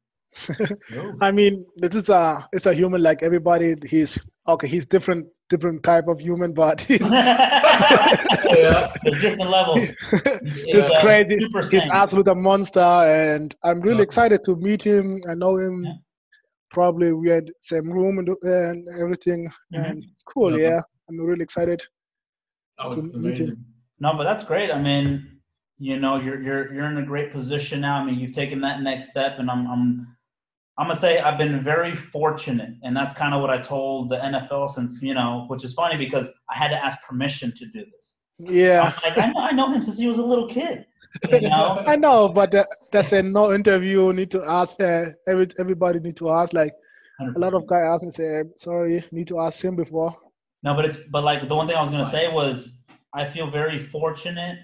I 1.21 1.31
mean, 1.31 1.65
this 1.77 1.95
is 1.95 2.09
a 2.09 2.49
it's 2.53 2.67
a 2.67 2.75
human 2.75 3.03
like 3.03 3.23
everybody. 3.23 3.75
He's 3.87 4.19
okay. 4.49 4.67
He's 4.69 4.85
different 4.87 5.27
different 5.51 5.83
type 5.83 6.09
of 6.09 6.19
human, 6.21 6.53
but 6.55 6.81
he's 6.89 7.09
yeah. 7.11 8.93
There's 9.05 9.21
different 9.21 9.51
levels. 9.51 9.89
this 10.73 10.91
uh, 10.91 11.01
crazy. 11.03 11.39
super 11.41 11.63
He's 11.69 11.83
sane. 11.83 11.91
absolute 11.93 12.29
a 12.29 12.35
monster, 12.35 12.81
and 12.81 13.55
I'm 13.63 13.81
really 13.81 13.99
Yeah. 13.99 14.03
excited 14.03 14.43
to 14.45 14.57
meet 14.57 14.83
him. 14.83 15.21
I 15.31 15.35
know 15.35 15.57
him. 15.59 15.85
Yeah. 15.85 15.93
Probably 16.75 17.13
we 17.13 17.31
had 17.31 17.51
same 17.61 17.89
room 17.91 18.19
and, 18.19 18.29
and 18.43 18.89
everything, 19.01 19.49
Mhm. 19.73 19.91
and 19.91 20.05
it's 20.13 20.25
cool. 20.25 20.59
Yeah. 20.59 20.69
Yeah, 20.69 20.81
I'm 21.09 21.21
really 21.21 21.45
excited. 21.45 21.81
Oh, 22.81 22.93
it's 22.99 23.15
amazing. 23.15 23.65
No, 24.01 24.15
but 24.17 24.25
that's 24.25 24.43
great. 24.45 24.71
I 24.73 24.81
mean, 24.81 25.39
you 25.79 25.99
know, 26.01 26.17
you're 26.21 26.41
you're 26.43 26.75
you're 26.75 26.87
in 26.91 26.99
a 26.99 27.07
great 27.07 27.33
position 27.33 27.81
now. 27.81 27.97
I 28.01 28.05
mean, 28.05 28.19
you've 28.19 28.33
taken 28.33 28.61
that 28.63 28.83
next 28.83 29.11
step, 29.11 29.39
and 29.39 29.49
I'm 29.49 29.67
I'm 29.73 30.17
I'm 30.77 30.87
gonna 30.89 30.97
say 30.97 31.21
I've 31.21 31.39
been 31.39 31.63
very 31.63 31.95
fortunate, 31.95 32.73
and 32.83 32.97
that's 32.97 33.15
kind 33.15 33.33
of 33.35 33.41
what 33.41 33.51
I 33.51 33.59
told 33.61 34.11
the 34.11 34.17
NFL 34.17 34.71
since 34.73 35.01
you 35.01 35.15
know, 35.15 35.45
which 35.49 35.65
is 35.65 35.73
funny 35.75 35.97
because 35.97 36.29
I 36.53 36.59
had 36.59 36.69
to 36.69 36.77
ask 36.85 36.99
permission 37.09 37.53
to 37.57 37.67
do 37.67 37.85
this. 37.93 38.19
Yeah, 38.41 38.93
I'm 38.97 39.11
like 39.11 39.19
I 39.25 39.27
know, 39.31 39.41
I 39.41 39.53
know 39.53 39.73
him 39.73 39.81
since 39.81 39.97
he 39.99 40.09
was 40.09 40.19
a 40.19 40.25
little 40.25 40.49
kid. 40.49 40.87
You 41.31 41.43
know, 41.43 41.83
I 41.87 41.97
know, 41.97 42.29
but 42.29 42.51
that, 42.53 42.67
that's 42.93 43.13
a 43.13 43.23
no 43.23 43.53
interview. 43.53 44.13
Need 44.13 44.31
to 44.33 44.43
ask. 44.45 44.81
Uh, 44.81 45.07
every 45.29 45.49
everybody 45.59 46.01
need 46.01 46.17
to 46.17 46.31
ask. 46.31 46.53
Like 46.53 46.73
a 47.21 47.39
lot 47.39 47.55
of 47.55 47.67
guys 47.67 47.85
ask 47.87 48.05
me, 48.05 48.11
say, 48.11 48.43
sorry, 48.57 49.05
need 49.13 49.29
to 49.29 49.41
ask 49.41 49.63
him 49.65 49.77
before. 49.77 50.17
No, 50.63 50.75
but 50.75 50.85
it's 50.85 50.99
but 51.11 51.25
like 51.25 51.49
the 51.49 51.55
one 51.55 51.67
thing 51.67 51.77
I 51.77 51.81
was 51.81 51.91
gonna 51.91 52.11
say 52.11 52.33
was 52.33 52.85
I 53.13 53.29
feel 53.29 53.51
very 53.51 53.79
fortunate 53.79 54.59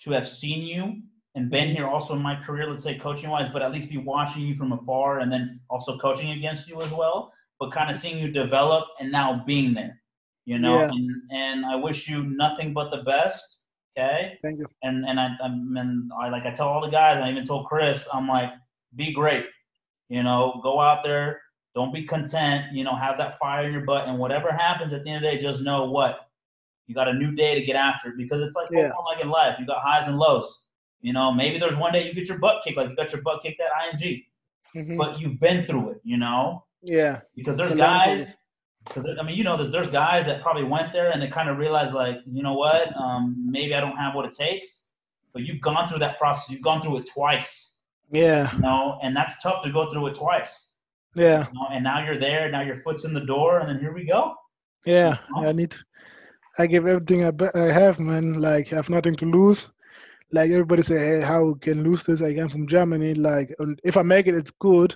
to 0.00 0.10
have 0.12 0.26
seen 0.26 0.62
you 0.62 1.02
and 1.34 1.50
been 1.50 1.74
here 1.74 1.86
also 1.86 2.14
in 2.14 2.22
my 2.22 2.36
career, 2.44 2.68
let's 2.68 2.82
say 2.82 2.98
coaching 2.98 3.30
wise, 3.30 3.48
but 3.52 3.62
at 3.62 3.72
least 3.72 3.88
be 3.88 3.98
watching 3.98 4.42
you 4.42 4.54
from 4.54 4.72
afar 4.72 5.20
and 5.20 5.32
then 5.32 5.60
also 5.70 5.98
coaching 5.98 6.32
against 6.32 6.68
you 6.68 6.80
as 6.82 6.90
well. 6.90 7.32
But 7.58 7.72
kind 7.72 7.90
of 7.90 7.96
seeing 7.96 8.18
you 8.18 8.30
develop 8.30 8.84
and 9.00 9.10
now 9.10 9.42
being 9.46 9.72
there, 9.72 10.00
you 10.44 10.58
know. 10.58 10.80
Yeah. 10.80 10.90
And, 10.90 11.10
and 11.32 11.66
I 11.66 11.76
wish 11.76 12.08
you 12.08 12.24
nothing 12.24 12.72
but 12.72 12.90
the 12.90 13.02
best. 13.02 13.60
Okay. 13.96 14.38
Thank 14.42 14.58
you. 14.58 14.66
And 14.82 15.04
and 15.06 15.20
I 15.20 15.36
I'm, 15.42 15.76
and 15.76 16.10
I 16.18 16.28
like 16.28 16.44
I 16.46 16.50
tell 16.50 16.68
all 16.68 16.80
the 16.80 16.88
guys, 16.90 17.18
I 17.22 17.30
even 17.30 17.44
told 17.44 17.66
Chris, 17.66 18.08
I'm 18.12 18.26
like, 18.26 18.50
be 18.96 19.12
great. 19.12 19.46
You 20.08 20.22
know, 20.22 20.60
go 20.62 20.80
out 20.80 21.02
there, 21.04 21.40
don't 21.74 21.92
be 21.92 22.04
content, 22.04 22.72
you 22.72 22.84
know, 22.84 22.94
have 22.94 23.18
that 23.18 23.38
fire 23.38 23.66
in 23.66 23.72
your 23.72 23.84
butt, 23.84 24.08
and 24.08 24.18
whatever 24.18 24.50
happens 24.52 24.92
at 24.92 25.04
the 25.04 25.10
end 25.10 25.24
of 25.24 25.30
the 25.30 25.36
day, 25.36 25.42
just 25.42 25.60
know 25.62 25.84
what 25.90 26.28
you 26.86 26.94
got 26.94 27.08
a 27.08 27.12
new 27.12 27.32
day 27.32 27.54
to 27.58 27.64
get 27.64 27.76
after 27.76 28.08
it 28.10 28.16
because 28.16 28.40
it's 28.42 28.56
like 28.56 28.68
Yeah. 28.70 28.90
like 29.06 29.22
in 29.22 29.28
life, 29.30 29.56
you 29.58 29.66
got 29.66 29.82
highs 29.82 30.08
and 30.08 30.18
lows. 30.18 30.64
You 31.00 31.12
know, 31.12 31.32
maybe 31.32 31.58
there's 31.58 31.76
one 31.76 31.92
day 31.92 32.06
you 32.06 32.14
get 32.14 32.28
your 32.28 32.38
butt 32.38 32.62
kicked, 32.64 32.76
like 32.76 32.90
you 32.90 32.96
got 32.96 33.12
your 33.12 33.22
butt 33.22 33.42
kicked 33.42 33.60
at 33.60 33.70
IMG, 33.72 34.24
Mhm. 34.74 34.96
but 34.96 35.18
you've 35.20 35.38
been 35.40 35.66
through 35.66 35.90
it, 35.90 36.00
you 36.04 36.16
know, 36.16 36.64
Yeah, 36.82 37.20
because 37.36 37.56
there's 37.56 37.74
guys. 37.74 38.36
Because 38.84 39.04
I 39.18 39.22
mean, 39.22 39.36
you 39.36 39.44
know, 39.44 39.56
there's 39.56 39.70
there's 39.70 39.90
guys 39.90 40.26
that 40.26 40.42
probably 40.42 40.64
went 40.64 40.92
there 40.92 41.10
and 41.10 41.22
they 41.22 41.28
kind 41.28 41.48
of 41.48 41.58
realized, 41.58 41.94
like, 41.94 42.16
you 42.30 42.42
know 42.42 42.54
what, 42.54 42.94
um, 42.96 43.36
maybe 43.50 43.74
I 43.74 43.80
don't 43.80 43.96
have 43.96 44.14
what 44.14 44.24
it 44.26 44.32
takes. 44.32 44.88
But 45.32 45.42
you've 45.42 45.60
gone 45.60 45.88
through 45.88 46.00
that 46.00 46.18
process. 46.18 46.50
You've 46.50 46.62
gone 46.62 46.82
through 46.82 46.98
it 46.98 47.06
twice, 47.12 47.74
yeah, 48.10 48.52
you 48.54 48.58
know, 48.60 48.98
and 49.02 49.16
that's 49.16 49.40
tough 49.42 49.62
to 49.62 49.70
go 49.72 49.90
through 49.90 50.08
it 50.08 50.14
twice. 50.14 50.72
yeah, 51.14 51.46
You 51.48 51.54
know? 51.54 51.66
And 51.72 51.84
now 51.84 52.04
you're 52.04 52.18
there. 52.18 52.50
Now 52.50 52.60
your 52.62 52.80
foot's 52.82 53.04
in 53.04 53.14
the 53.14 53.24
door, 53.24 53.60
and 53.60 53.68
then 53.68 53.78
here 53.80 53.94
we 53.94 54.04
go. 54.04 54.34
yeah. 54.84 55.16
I 55.36 55.52
need. 55.52 55.74
I 56.58 56.66
give 56.66 56.86
everything 56.86 57.24
I, 57.24 57.30
be- 57.30 57.54
I 57.54 57.72
have, 57.72 57.98
man. 57.98 58.40
Like 58.40 58.72
I 58.72 58.76
have 58.76 58.90
nothing 58.90 59.16
to 59.16 59.24
lose. 59.24 59.68
Like 60.32 60.50
everybody 60.50 60.82
say, 60.82 60.98
hey, 60.98 61.20
how 61.22 61.54
can 61.62 61.82
lose 61.82 62.04
this? 62.04 62.20
I 62.20 62.34
came 62.34 62.48
from 62.48 62.66
Germany. 62.66 63.14
Like, 63.14 63.54
and 63.58 63.80
if 63.84 63.96
I 63.96 64.02
make 64.02 64.26
it, 64.26 64.34
it's 64.34 64.50
good. 64.60 64.94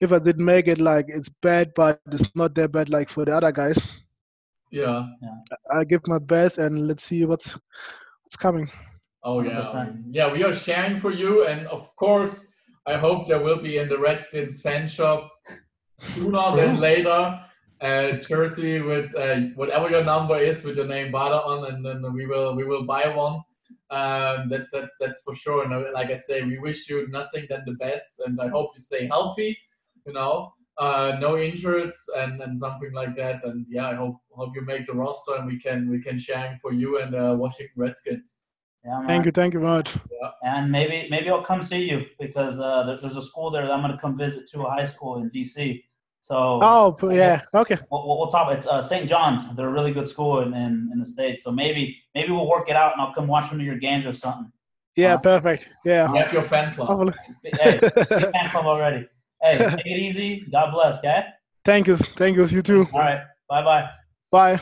If 0.00 0.12
I 0.12 0.18
didn't 0.18 0.44
make 0.44 0.68
it, 0.68 0.78
like 0.78 1.06
it's 1.08 1.28
bad, 1.28 1.72
but 1.74 2.00
it's 2.12 2.30
not 2.34 2.54
that 2.54 2.70
bad. 2.72 2.88
Like 2.88 3.10
for 3.10 3.24
the 3.24 3.34
other 3.36 3.52
guys, 3.52 3.78
Yeah. 4.70 5.06
I 5.74 5.84
give 5.84 6.06
my 6.06 6.18
best, 6.18 6.58
and 6.58 6.86
let's 6.86 7.04
see 7.04 7.24
what's 7.24 7.52
what's 8.22 8.36
coming. 8.36 8.70
Oh 9.24 9.40
yeah, 9.40 9.62
100%. 9.62 10.04
yeah. 10.10 10.32
We 10.32 10.44
are 10.44 10.54
sharing 10.54 11.00
for 11.00 11.10
you, 11.10 11.46
and 11.46 11.66
of 11.66 11.94
course, 11.96 12.52
I 12.86 12.96
hope 12.96 13.26
there 13.26 13.42
will 13.42 13.60
be 13.60 13.78
in 13.78 13.88
the 13.88 13.98
Redskins 13.98 14.62
fan 14.62 14.88
shop 14.88 15.30
sooner 15.96 16.56
than 16.56 16.76
later. 16.80 17.40
Uh, 17.80 18.12
jersey 18.28 18.80
with 18.80 19.14
uh, 19.14 19.36
whatever 19.54 19.88
your 19.88 20.02
number 20.02 20.36
is 20.38 20.64
with 20.64 20.76
your 20.76 20.86
name 20.86 21.12
Bada 21.12 21.46
on, 21.46 21.72
and 21.72 21.84
then 21.84 22.12
we 22.12 22.26
will 22.26 22.54
we 22.56 22.64
will 22.64 22.84
buy 22.84 23.08
one. 23.14 23.40
Um, 23.90 24.48
that's 24.48 24.72
that's 24.72 24.94
that's 25.00 25.22
for 25.22 25.34
sure. 25.34 25.64
And 25.64 25.72
uh, 25.72 25.84
like 25.94 26.10
I 26.10 26.16
say, 26.16 26.42
we 26.42 26.58
wish 26.58 26.88
you 26.88 27.08
nothing 27.08 27.46
than 27.48 27.62
the 27.66 27.74
best, 27.74 28.20
and 28.24 28.40
I 28.40 28.48
hope 28.48 28.70
you 28.74 28.80
stay 28.80 29.06
healthy. 29.06 29.56
You 30.08 30.14
know, 30.14 30.54
uh, 30.78 31.18
no 31.20 31.36
injuries 31.36 31.98
and, 32.16 32.40
and 32.40 32.56
something 32.56 32.92
like 32.94 33.14
that. 33.16 33.44
And 33.44 33.66
yeah, 33.68 33.88
I 33.88 33.94
hope 33.94 34.16
hope 34.30 34.52
you 34.54 34.64
make 34.64 34.86
the 34.86 34.94
roster, 34.94 35.34
and 35.36 35.46
we 35.46 35.58
can 35.60 35.90
we 35.90 36.00
can 36.00 36.18
share 36.18 36.58
for 36.62 36.72
you 36.72 36.98
and 37.00 37.14
uh, 37.14 37.36
Washington 37.38 37.74
Redskins. 37.76 38.38
Yeah. 38.84 39.06
Thank 39.06 39.26
you, 39.26 39.32
thank 39.32 39.52
you 39.52 39.60
very 39.60 39.72
much. 39.72 39.98
And 40.42 40.72
maybe 40.72 41.08
maybe 41.10 41.28
I'll 41.28 41.44
come 41.44 41.60
see 41.60 41.82
you 41.90 42.06
because 42.18 42.58
uh, 42.58 42.96
there's 43.02 43.16
a 43.16 43.20
school 43.30 43.50
there 43.50 43.64
that 43.66 43.72
I'm 43.72 43.82
going 43.82 43.92
to 43.92 43.98
come 43.98 44.16
visit 44.16 44.48
to 44.52 44.62
a 44.62 44.70
high 44.70 44.86
school 44.86 45.18
in 45.18 45.30
DC. 45.30 45.82
So 46.22 46.60
Oh, 46.62 46.96
yeah, 47.10 47.42
okay, 47.54 47.78
we'll, 47.90 48.06
we'll 48.06 48.18
we'll 48.18 48.30
talk. 48.30 48.50
It's 48.52 48.66
uh, 48.66 48.80
St. 48.80 49.06
John's. 49.06 49.42
They're 49.54 49.68
a 49.68 49.72
really 49.72 49.92
good 49.92 50.06
school 50.08 50.40
in, 50.40 50.54
in, 50.54 50.90
in 50.92 50.98
the 51.00 51.06
states. 51.06 51.42
So 51.44 51.50
maybe 51.52 51.96
maybe 52.14 52.32
we'll 52.32 52.48
work 52.48 52.70
it 52.70 52.76
out 52.76 52.92
and 52.92 53.02
I'll 53.02 53.12
come 53.12 53.26
watch 53.26 53.50
one 53.50 53.60
of 53.60 53.66
your 53.66 53.78
games 53.78 54.06
or 54.06 54.12
something. 54.12 54.50
yeah, 54.96 55.14
Uh, 55.14 55.18
perfect. 55.18 55.68
Yeah. 55.84 56.10
You 56.12 56.22
have 56.22 56.32
your 56.32 56.42
fan 56.42 56.74
club. 56.74 57.12
Hey, 57.42 57.78
fan 58.34 58.50
club 58.50 58.66
already. 58.66 59.06
Hey, 59.42 59.58
take 59.58 59.86
it 59.86 60.00
easy. 60.00 60.46
God 60.50 60.72
bless. 60.72 60.98
Okay. 60.98 61.24
Thank 61.64 61.86
you, 61.86 61.96
thank 61.96 62.36
you. 62.36 62.46
You 62.46 62.62
too. 62.62 62.86
All 62.92 63.00
right. 63.00 63.22
Bye 63.48 63.62
bye. 63.62 63.90
Bye. 64.30 64.60